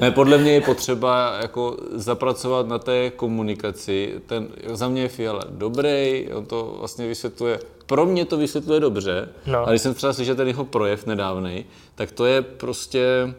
Ne, 0.00 0.10
podle 0.10 0.38
mě 0.38 0.52
je 0.52 0.60
potřeba 0.60 1.38
jako 1.42 1.76
zapracovat 1.92 2.68
na 2.68 2.78
té 2.78 3.10
komunikaci. 3.10 4.14
Ten, 4.26 4.48
za 4.72 4.88
mě 4.88 5.02
je 5.02 5.08
Fiala 5.08 5.42
dobrý, 5.50 6.28
on 6.34 6.46
to 6.46 6.76
vlastně 6.78 7.08
vysvětluje, 7.08 7.58
pro 7.86 8.06
mě 8.06 8.24
to 8.24 8.36
vysvětluje 8.36 8.80
dobře, 8.80 9.28
no. 9.46 9.58
ale 9.58 9.72
když 9.72 9.82
jsem 9.82 9.94
třeba 9.94 10.12
slyšel 10.12 10.34
ten 10.34 10.48
jeho 10.48 10.64
projev 10.64 11.06
nedávný, 11.06 11.64
tak 11.94 12.12
to 12.12 12.24
je 12.26 12.42
prostě 12.42 13.34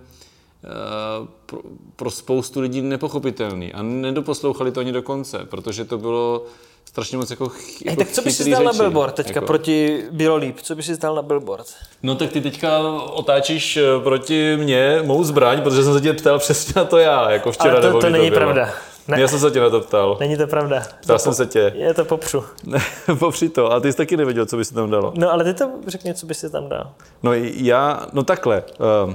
uh, 0.63 1.28
pro, 1.46 1.60
pro 1.96 2.12
spoustu 2.12 2.62
lidí 2.62 2.82
nepochopitelný 2.82 3.74
a 3.74 3.82
nedoposlouchali 3.82 4.72
to 4.72 4.80
ani 4.80 4.92
do 4.92 5.02
konce, 5.02 5.46
protože 5.46 5.86
to 5.86 5.98
bylo 5.98 6.46
strašně 6.94 7.18
moc 7.18 7.30
jako, 7.30 7.50
ch- 7.50 7.86
jako 7.86 8.00
Tak 8.00 8.12
co 8.12 8.22
bys 8.22 8.38
si 8.38 8.52
dal 8.52 8.64
na 8.64 8.74
billboard 8.74 9.16
teďka 9.16 9.38
jako... 9.38 9.48
proti 9.48 10.04
Bělolíp? 10.12 10.62
Co 10.62 10.76
bys 10.76 10.86
si 10.86 10.98
dal 10.98 11.16
na 11.16 11.22
billboard? 11.22 11.66
No 12.04 12.16
tak 12.16 12.32
ty 12.32 12.42
teďka 12.42 12.80
otáčíš 13.02 13.78
eh, 13.78 13.84
proti 14.04 14.58
mně 14.58 15.00
mou 15.06 15.24
zbraň, 15.24 15.62
protože 15.62 15.84
jsem 15.84 15.94
se 15.94 16.02
tě 16.02 16.14
ptal 16.14 16.40
přesně 16.40 16.74
na 16.76 16.86
to 16.86 16.98
já, 16.98 17.32
jako 17.32 17.52
včera. 17.52 17.72
Ale 17.74 17.82
to, 17.82 17.88
nebo 17.88 18.00
to 18.02 18.10
není 18.10 18.30
to 18.30 18.36
pravda. 18.36 18.70
Ne. 19.08 19.22
Já 19.22 19.28
jsem 19.28 19.40
se 19.40 19.52
tě 19.52 19.60
na 19.60 19.70
to 19.70 19.82
ptal. 19.82 20.18
Není 20.20 20.38
to 20.38 20.48
pravda. 20.48 20.84
Ptal 21.02 21.20
jsem 21.20 21.34
se 21.34 21.46
tě. 21.46 21.74
Je 21.75 21.94
to 21.94 22.06
popřu. 22.06 22.44
popři 23.20 23.50
to. 23.50 23.72
A 23.72 23.79
ty 23.79 23.92
jsi 23.92 23.98
taky 23.98 24.18
nevěděl, 24.18 24.46
co 24.46 24.58
by 24.58 24.66
si 24.66 24.74
tam 24.74 24.90
dalo. 24.90 25.14
No 25.16 25.32
ale 25.32 25.44
ty 25.44 25.53
to 25.53 25.72
řekni, 25.88 26.14
co 26.14 26.25
by 26.25 26.34
si 26.34 26.50
tam 26.50 26.70
dal. 26.70 26.92
No 27.24 27.34
já, 27.44 28.08
no 28.14 28.24
takhle. 28.24 28.64
Uh, 29.08 29.14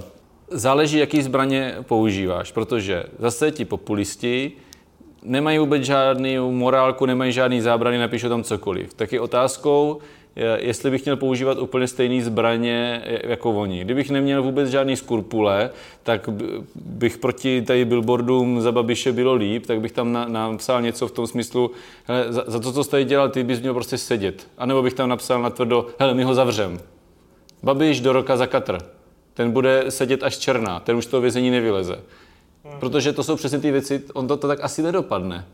záleží, 0.50 0.98
jaký 0.98 1.22
zbraně 1.22 1.76
používáš, 1.82 2.52
protože 2.52 3.02
zase 3.18 3.50
ti 3.50 3.64
populisti 3.64 4.52
nemají 5.28 5.58
vůbec 5.58 5.82
žádný 5.82 6.38
morálku, 6.38 7.06
nemají 7.06 7.32
žádný 7.32 7.60
zábrany, 7.60 7.98
napíšou 7.98 8.28
tam 8.28 8.42
cokoliv. 8.42 8.94
Tak 8.94 9.12
je 9.12 9.20
otázkou, 9.20 9.98
jestli 10.58 10.90
bych 10.90 11.04
měl 11.04 11.16
používat 11.16 11.58
úplně 11.58 11.88
stejné 11.88 12.24
zbraně 12.24 13.02
jako 13.24 13.50
oni. 13.50 13.84
Kdybych 13.84 14.10
neměl 14.10 14.42
vůbec 14.42 14.70
žádný 14.70 14.96
skurpule, 14.96 15.70
tak 16.02 16.28
bych 16.74 17.18
proti 17.18 17.62
tady 17.62 17.84
billboardům 17.84 18.60
za 18.60 18.72
Babiše 18.72 19.12
bylo 19.12 19.34
líp, 19.34 19.66
tak 19.66 19.80
bych 19.80 19.92
tam 19.92 20.12
napsal 20.32 20.82
něco 20.82 21.08
v 21.08 21.12
tom 21.12 21.26
smyslu, 21.26 21.70
hele, 22.04 22.32
za, 22.32 22.44
za 22.46 22.60
to, 22.60 22.72
co 22.72 22.84
tady 22.84 23.04
dělal, 23.04 23.28
ty 23.28 23.44
bys 23.44 23.60
měl 23.60 23.74
prostě 23.74 23.98
sedět. 23.98 24.48
A 24.58 24.66
nebo 24.66 24.82
bych 24.82 24.94
tam 24.94 25.08
napsal 25.08 25.42
na 25.42 25.50
tvrdo, 25.50 25.86
hele, 25.98 26.14
my 26.14 26.24
ho 26.24 26.34
zavřem. 26.34 26.80
Babiš 27.62 28.00
do 28.00 28.12
roka 28.12 28.36
za 28.36 28.46
katr. 28.46 28.78
Ten 29.34 29.50
bude 29.50 29.84
sedět 29.88 30.22
až 30.22 30.38
černá, 30.38 30.80
ten 30.80 30.96
už 30.96 31.06
to 31.06 31.20
vězení 31.20 31.50
nevyleze. 31.50 32.00
Protože 32.80 33.12
to 33.12 33.22
jsou 33.22 33.36
přesně 33.36 33.58
ty 33.58 33.70
věci, 33.70 34.02
on 34.14 34.28
to, 34.28 34.36
to 34.36 34.48
tak 34.48 34.58
asi 34.62 34.82
nedopadne. 34.82 35.44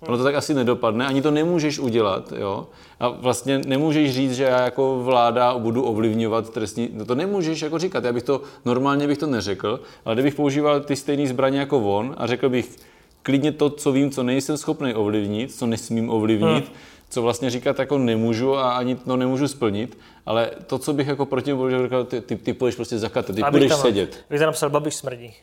Ono 0.00 0.18
to 0.18 0.24
tak 0.24 0.34
asi 0.34 0.54
nedopadne, 0.54 1.06
ani 1.06 1.22
to 1.22 1.30
nemůžeš 1.30 1.78
udělat, 1.78 2.32
jo. 2.32 2.66
A 3.00 3.08
vlastně 3.08 3.60
nemůžeš 3.66 4.14
říct, 4.14 4.34
že 4.34 4.44
já 4.44 4.60
jako 4.62 5.02
vláda 5.02 5.58
budu 5.58 5.82
ovlivňovat 5.82 6.50
trestní, 6.50 6.88
no 6.92 7.04
to 7.04 7.14
nemůžeš 7.14 7.62
jako 7.62 7.78
říkat, 7.78 8.04
já 8.04 8.12
bych 8.12 8.22
to, 8.22 8.42
normálně 8.64 9.06
bych 9.06 9.18
to 9.18 9.26
neřekl, 9.26 9.80
ale 10.04 10.14
kdybych 10.14 10.34
používal 10.34 10.80
ty 10.80 10.96
stejné 10.96 11.26
zbraně 11.26 11.58
jako 11.58 11.98
on 11.98 12.14
a 12.18 12.26
řekl 12.26 12.48
bych 12.48 12.76
klidně 13.22 13.52
to, 13.52 13.70
co 13.70 13.92
vím, 13.92 14.10
co 14.10 14.22
nejsem 14.22 14.56
schopný 14.56 14.94
ovlivnit, 14.94 15.54
co 15.54 15.66
nesmím 15.66 16.10
ovlivnit, 16.10 16.64
hmm. 16.64 16.74
co 17.08 17.22
vlastně 17.22 17.50
říkat 17.50 17.78
jako 17.78 17.98
nemůžu 17.98 18.56
a 18.56 18.72
ani 18.72 18.96
to 18.96 19.16
nemůžu 19.16 19.48
splnit, 19.48 19.98
ale 20.26 20.50
to, 20.66 20.78
co 20.78 20.92
bych 20.92 21.06
jako 21.06 21.26
proti 21.26 21.50
němu 21.50 21.70
řekl, 21.70 22.04
ty, 22.04 22.20
ty, 22.20 22.36
ty 22.36 22.52
půjdeš 22.52 22.74
prostě 22.74 22.98
zakatat, 22.98 23.36
ty 23.36 23.42
budeš 23.50 23.74
sedět. 23.74 24.24
Tam 24.28 24.38
napsal, 24.40 24.70
babiš 24.70 24.94
smrdí. 24.94 25.34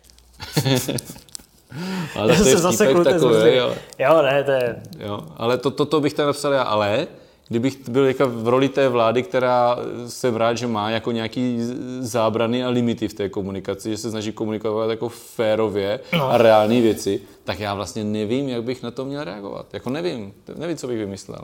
ale 2.16 2.28
tak 2.28 2.44
to 2.44 2.50
je 2.50 2.58
zase 2.58 2.86
takový, 3.04 3.56
jo. 3.56 3.76
jo, 4.00 4.22
ne, 4.22 4.44
to 4.44 4.52
je... 4.52 4.76
Jo, 5.00 5.20
ale 5.38 5.58
to, 5.58 5.72
to, 5.72 5.86
to 5.86 6.02
bych 6.02 6.14
tam 6.14 6.26
napsal 6.26 6.54
já, 6.54 6.64
ale 6.64 7.08
kdybych 7.48 7.90
byl 7.90 8.06
jako 8.06 8.28
v 8.28 8.48
roli 8.48 8.70
té 8.70 8.90
vlády, 8.90 9.24
která 9.24 9.78
jsem 10.08 10.36
rád, 10.36 10.58
že 10.58 10.68
má 10.68 10.90
jako 10.90 11.12
nějaký 11.12 11.60
zábrany 12.00 12.64
a 12.64 12.70
limity 12.70 13.08
v 13.08 13.14
té 13.14 13.30
komunikaci, 13.30 13.92
že 13.92 13.98
se 13.98 14.10
snaží 14.10 14.32
komunikovat 14.32 14.90
jako 14.90 15.10
férově 15.10 16.00
no. 16.14 16.32
a 16.32 16.38
reální 16.38 16.82
věci, 16.82 17.22
tak 17.44 17.60
já 17.60 17.74
vlastně 17.74 18.04
nevím, 18.04 18.50
jak 18.50 18.64
bych 18.64 18.84
na 18.84 18.92
to 18.92 19.06
měl 19.06 19.24
reagovat. 19.24 19.74
Jako 19.74 19.90
nevím, 19.90 20.34
nevím, 20.56 20.78
co 20.78 20.88
bych 20.88 20.98
vymyslel. 20.98 21.42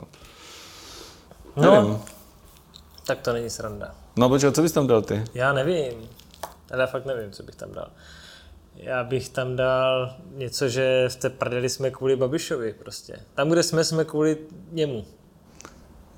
No, 1.56 1.70
nevím. 1.70 1.98
tak 3.06 3.20
to 3.20 3.32
není 3.32 3.50
sranda. 3.50 3.94
No 4.16 4.28
počkej, 4.28 4.52
co 4.52 4.62
bys 4.62 4.72
tam 4.72 4.86
dal 4.86 5.02
ty? 5.02 5.24
Já 5.34 5.52
nevím. 5.52 5.92
Ale 6.72 6.80
já 6.80 6.86
fakt 6.86 7.06
nevím, 7.06 7.32
co 7.32 7.42
bych 7.42 7.54
tam 7.54 7.72
dal. 7.72 7.88
Já 8.76 9.04
bych 9.04 9.28
tam 9.28 9.56
dal 9.56 10.14
něco, 10.36 10.68
že 10.68 11.08
v 11.08 11.16
té 11.16 11.30
prdeli 11.30 11.68
jsme 11.68 11.90
kvůli 11.90 12.16
Babišovi 12.16 12.74
prostě. 12.78 13.16
Tam, 13.34 13.48
kde 13.48 13.62
jsme, 13.62 13.84
jsme 13.84 14.04
kvůli 14.04 14.36
němu. 14.72 15.04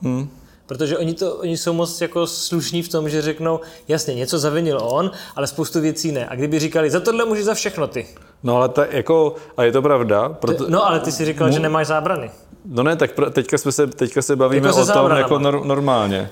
Hmm. 0.02 0.30
Protože 0.66 0.98
oni, 0.98 1.14
to, 1.14 1.36
oni 1.36 1.56
jsou 1.56 1.72
moc 1.72 2.00
jako 2.00 2.26
slušní 2.26 2.82
v 2.82 2.88
tom, 2.88 3.08
že 3.08 3.22
řeknou, 3.22 3.60
jasně, 3.88 4.14
něco 4.14 4.38
zavinil 4.38 4.78
on, 4.82 5.10
ale 5.36 5.46
spoustu 5.46 5.80
věcí 5.80 6.12
ne. 6.12 6.26
A 6.26 6.34
kdyby 6.34 6.58
říkali, 6.58 6.90
za 6.90 7.00
tohle 7.00 7.24
můžeš 7.24 7.44
za 7.44 7.54
všechno 7.54 7.86
ty. 7.86 8.06
No 8.42 8.56
ale, 8.56 8.68
ta, 8.68 8.86
jako, 8.86 9.34
a 9.56 9.64
je 9.64 9.72
to 9.72 9.82
pravda. 9.82 10.28
Proto... 10.28 10.66
No 10.68 10.86
ale 10.86 11.00
ty 11.00 11.12
si 11.12 11.24
říkal, 11.24 11.46
Mu... 11.46 11.54
že 11.54 11.60
nemáš 11.60 11.86
zábrany. 11.86 12.30
No 12.64 12.82
ne, 12.82 12.96
tak 12.96 13.10
teďka, 13.32 13.58
jsme 13.58 13.72
se, 13.72 13.86
teďka 13.86 14.22
se 14.22 14.36
bavíme 14.36 14.68
jako 14.68 14.80
o 14.80 14.86
tom 14.86 15.10
jako 15.10 15.38
nor, 15.38 15.64
normálně. 15.64 16.30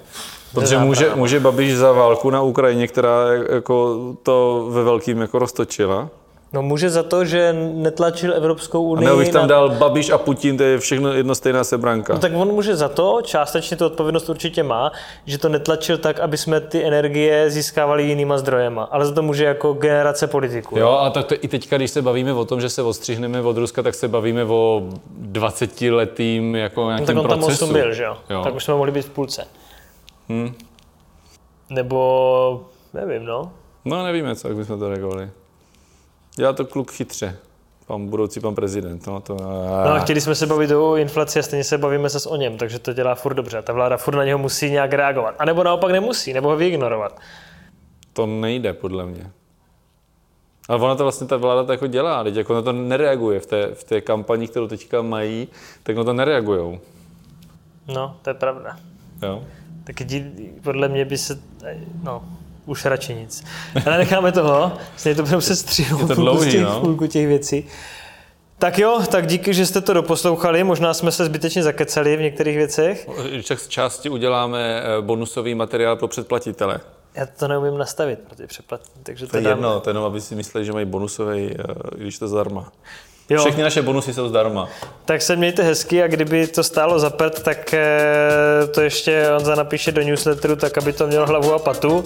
Protože 0.55 0.79
může, 0.79 1.11
může 1.15 1.41
Babiš 1.41 1.77
za 1.77 1.93
válku 1.93 2.31
na 2.31 2.43
Ukrajině, 2.43 2.89
která 2.89 3.33
jako 3.49 3.99
to 4.23 4.67
ve 4.71 4.83
velkým 4.83 5.21
jako 5.21 5.39
roztočila. 5.39 6.09
No 6.55 6.63
může 6.63 6.91
za 6.91 7.03
to, 7.03 7.25
že 7.25 7.53
netlačil 7.75 8.35
Evropskou 8.35 8.83
unii. 8.83 9.07
A 9.07 9.11
nebo 9.11 9.19
bych 9.19 9.29
tam 9.29 9.43
na... 9.43 9.47
dal 9.47 9.71
Babiš 9.71 10.11
a 10.11 10.19
Putin, 10.19 10.57
to 10.57 10.63
je 10.63 10.79
všechno 10.79 11.13
jedno 11.13 11.35
stejná 11.35 11.65
sebranka. 11.65 12.13
No 12.15 12.19
tak 12.21 12.33
on 12.35 12.49
může 12.49 12.77
za 12.77 12.89
to, 12.89 13.19
částečně 13.23 13.77
tu 13.77 13.87
odpovědnost 13.87 14.29
určitě 14.29 14.63
má, 14.63 14.93
že 15.27 15.39
to 15.39 15.49
netlačil 15.49 15.99
tak, 15.99 16.21
aby 16.21 16.37
jsme 16.37 16.61
ty 16.61 16.85
energie 16.85 17.51
získávali 17.51 18.03
jinýma 18.03 18.39
zdrojema. 18.39 18.83
Ale 18.83 19.07
za 19.07 19.15
to 19.15 19.23
může 19.23 19.45
jako 19.45 19.73
generace 19.73 20.27
politiků. 20.27 20.79
Jo, 20.79 20.91
a 20.91 21.11
tak 21.11 21.27
to 21.27 21.35
i 21.41 21.49
teďka, 21.49 21.77
když 21.77 21.91
se 21.91 22.03
bavíme 22.03 22.33
o 22.33 22.45
tom, 22.45 22.61
že 22.61 22.69
se 22.69 22.83
odstřihneme 22.83 23.41
od 23.41 23.57
Ruska, 23.57 23.83
tak 23.83 23.95
se 23.95 24.09
bavíme 24.09 24.45
o 24.45 24.83
20 25.17 25.81
letým 25.81 26.55
jako 26.55 26.87
nějakým 26.87 27.17
no, 27.17 27.23
tak 27.23 27.33
on 27.33 27.41
procesu. 27.41 27.65
tam 27.65 27.73
byl, 27.73 27.95
že 27.95 28.03
jo? 28.03 28.17
jo? 28.31 28.41
Tak 28.45 28.55
už 28.55 28.65
jsme 28.65 28.75
mohli 28.75 28.93
být 28.93 29.03
v 29.03 29.11
půlce. 29.11 29.47
Hmm. 30.29 30.55
Nebo 31.71 32.67
nevím, 32.95 33.25
no. 33.25 33.53
No 33.85 34.05
nevíme, 34.05 34.37
co, 34.37 34.49
jak 34.49 34.57
bychom 34.57 34.79
to 34.79 34.89
reagovali. 34.89 35.31
Dělá 36.37 36.53
to 36.53 36.65
kluk 36.65 36.93
chytře. 36.93 37.37
pan 37.87 38.07
budoucí 38.09 38.41
pan 38.41 38.55
prezident. 38.55 39.07
No, 39.07 39.21
to, 39.21 39.37
No 39.85 39.93
a 39.93 39.99
chtěli 39.99 40.21
jsme 40.21 40.35
se 40.35 40.47
bavit 40.47 40.71
o 40.71 40.97
inflaci 40.97 41.39
a 41.39 41.43
stejně 41.43 41.65
se 41.65 41.79
bavíme 41.79 42.11
se 42.11 42.29
o 42.29 42.37
něm, 42.37 42.59
takže 42.59 42.79
to 42.79 42.93
dělá 42.93 43.15
furt 43.15 43.35
dobře. 43.35 43.63
Ta 43.63 43.73
vláda 43.73 43.97
furt 43.97 44.15
na 44.17 44.25
něho 44.25 44.39
musí 44.39 44.71
nějak 44.71 44.93
reagovat. 44.93 45.35
A 45.39 45.45
nebo 45.45 45.63
naopak 45.65 45.91
nemusí, 45.91 46.33
nebo 46.33 46.49
ho 46.49 46.57
vyignorovat. 46.57 47.21
To 48.13 48.27
nejde, 48.27 48.73
podle 48.73 49.07
mě. 49.07 49.31
Ale 50.69 50.81
ona 50.81 50.95
to 50.95 51.03
vlastně 51.03 51.27
ta 51.27 51.37
vláda 51.37 51.65
to 51.65 51.73
jako 51.73 51.87
dělá, 51.87 52.25
teď 52.25 52.37
jako 52.37 52.55
na 52.55 52.63
to 52.63 52.73
nereaguje 52.73 53.41
v 53.41 53.47
té, 53.47 53.75
v 53.75 53.85
té 53.85 54.01
kampani, 54.01 54.49
kterou 54.49 54.69
teďka 54.69 55.03
mají, 55.03 55.49
tak 55.83 55.97
na 55.97 56.05
to 56.05 56.13
nereagujou. 56.13 56.79
No, 57.95 58.17
to 58.23 58.31
je 58.31 58.35
pravda. 58.35 58.77
Jo? 59.23 59.45
Taky 59.85 60.05
dí- 60.05 60.51
podle 60.63 60.89
mě 60.89 61.05
by 61.05 61.19
se, 61.19 61.39
no, 62.03 62.25
už 62.67 62.85
radši 62.85 63.15
nic. 63.15 63.45
Ale 63.87 63.99
necháme 63.99 64.33
toho, 64.33 64.73
stejně 64.97 65.15
to 65.17 65.23
budeme 65.23 65.43
se 65.43 65.57
střihnout 65.57 66.01
Je 66.01 66.07
to 66.09 66.15
půlku, 66.15 66.23
dlouhý, 66.33 66.51
těch, 66.53 66.63
no. 66.63 66.81
půlku 66.81 67.07
těch 67.07 67.27
věcí. 67.27 67.65
Tak 68.59 68.79
jo, 68.79 69.01
tak 69.11 69.27
díky, 69.27 69.55
že 69.55 69.67
jste 69.67 69.81
to 69.81 69.93
doposlouchali. 69.93 70.65
Možná 70.65 70.95
jsme 70.95 71.13
se 71.13 71.25
zbytečně 71.25 71.63
zakecali 71.63 72.17
v 72.17 72.21
některých 72.21 72.57
věcech. 72.57 73.09
Však 73.41 73.61
z 73.61 73.69
části 73.69 74.09
uděláme 74.11 74.83
eh, 74.83 75.03
bonusový 75.03 75.55
materiál 75.55 75.97
pro 75.97 76.09
předplatitele. 76.09 76.81
Já 77.15 77.27
to 77.27 77.49
neumím 77.49 77.79
nastavit 77.79 78.19
pro 78.19 78.37
ty 78.37 78.47
přeplatní, 78.47 79.03
takže 79.03 79.27
to, 79.27 79.31
To 79.31 79.37
je 79.37 79.43
dám. 79.43 79.51
jedno, 79.53 79.81
to 79.81 79.91
je 79.91 79.93
jenom, 79.93 80.05
aby 80.05 80.21
si 80.21 80.35
mysleli, 80.35 80.65
že 80.67 80.73
mají 80.73 80.87
bonusový, 80.87 81.51
eh, 81.59 81.65
když 81.97 82.19
to 82.19 82.29
zdarma. 82.29 82.73
Jo, 83.31 83.41
Všechny 83.41 83.63
naše 83.63 83.83
bonusy 83.83 84.15
jsou 84.15 84.29
zdarma. 84.29 84.69
tak 85.05 85.23
se 85.23 85.37
mějte 85.37 85.63
hezky 85.63 86.03
a 86.03 86.07
kdyby 86.07 86.47
to 86.47 86.65
stálo 86.65 86.99
za 86.99 87.11
prd, 87.11 87.43
tak 87.43 87.75
eh, 87.75 88.67
to 88.75 88.81
ještě 88.81 89.27
Honza 89.33 89.55
napíše 89.55 89.93
do 89.93 90.03
newsletteru, 90.03 90.57
tak 90.57 90.79
aby 90.79 90.93
to 90.93 91.07
mělo 91.07 91.27
hlavu 91.27 91.53
a 91.55 91.59
patu. 91.59 92.05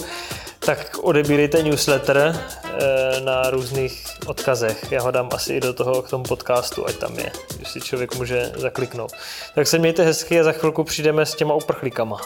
Tak 0.59 0.97
odebírejte 1.01 1.63
newsletter 1.63 2.17
eh, 2.17 3.21
na 3.21 3.49
různých 3.49 4.03
odkazech. 4.25 4.91
Já 4.91 5.01
ho 5.01 5.11
dám 5.11 5.29
asi 5.31 5.53
i 5.53 5.59
do 5.59 5.73
toho 5.73 6.01
k 6.01 6.09
tomu 6.09 6.23
podcastu, 6.23 6.87
ať 6.87 6.95
tam 6.95 7.19
je, 7.19 7.31
když 7.57 7.67
si 7.71 7.81
člověk 7.81 8.15
může 8.15 8.51
zakliknout. 8.55 9.11
Tak 9.55 9.67
se 9.67 9.77
mějte 9.79 10.03
hezky 10.03 10.39
a 10.39 10.43
za 10.43 10.51
chvilku 10.51 10.83
přijdeme 10.83 11.25
s 11.25 11.35
těma 11.35 11.53
uprchlíkama. 11.53 12.17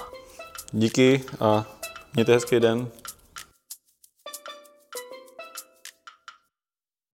Díky 0.71 1.23
a 1.39 1.65
mějte 2.13 2.33
hezký 2.33 2.59
den. 2.59 2.87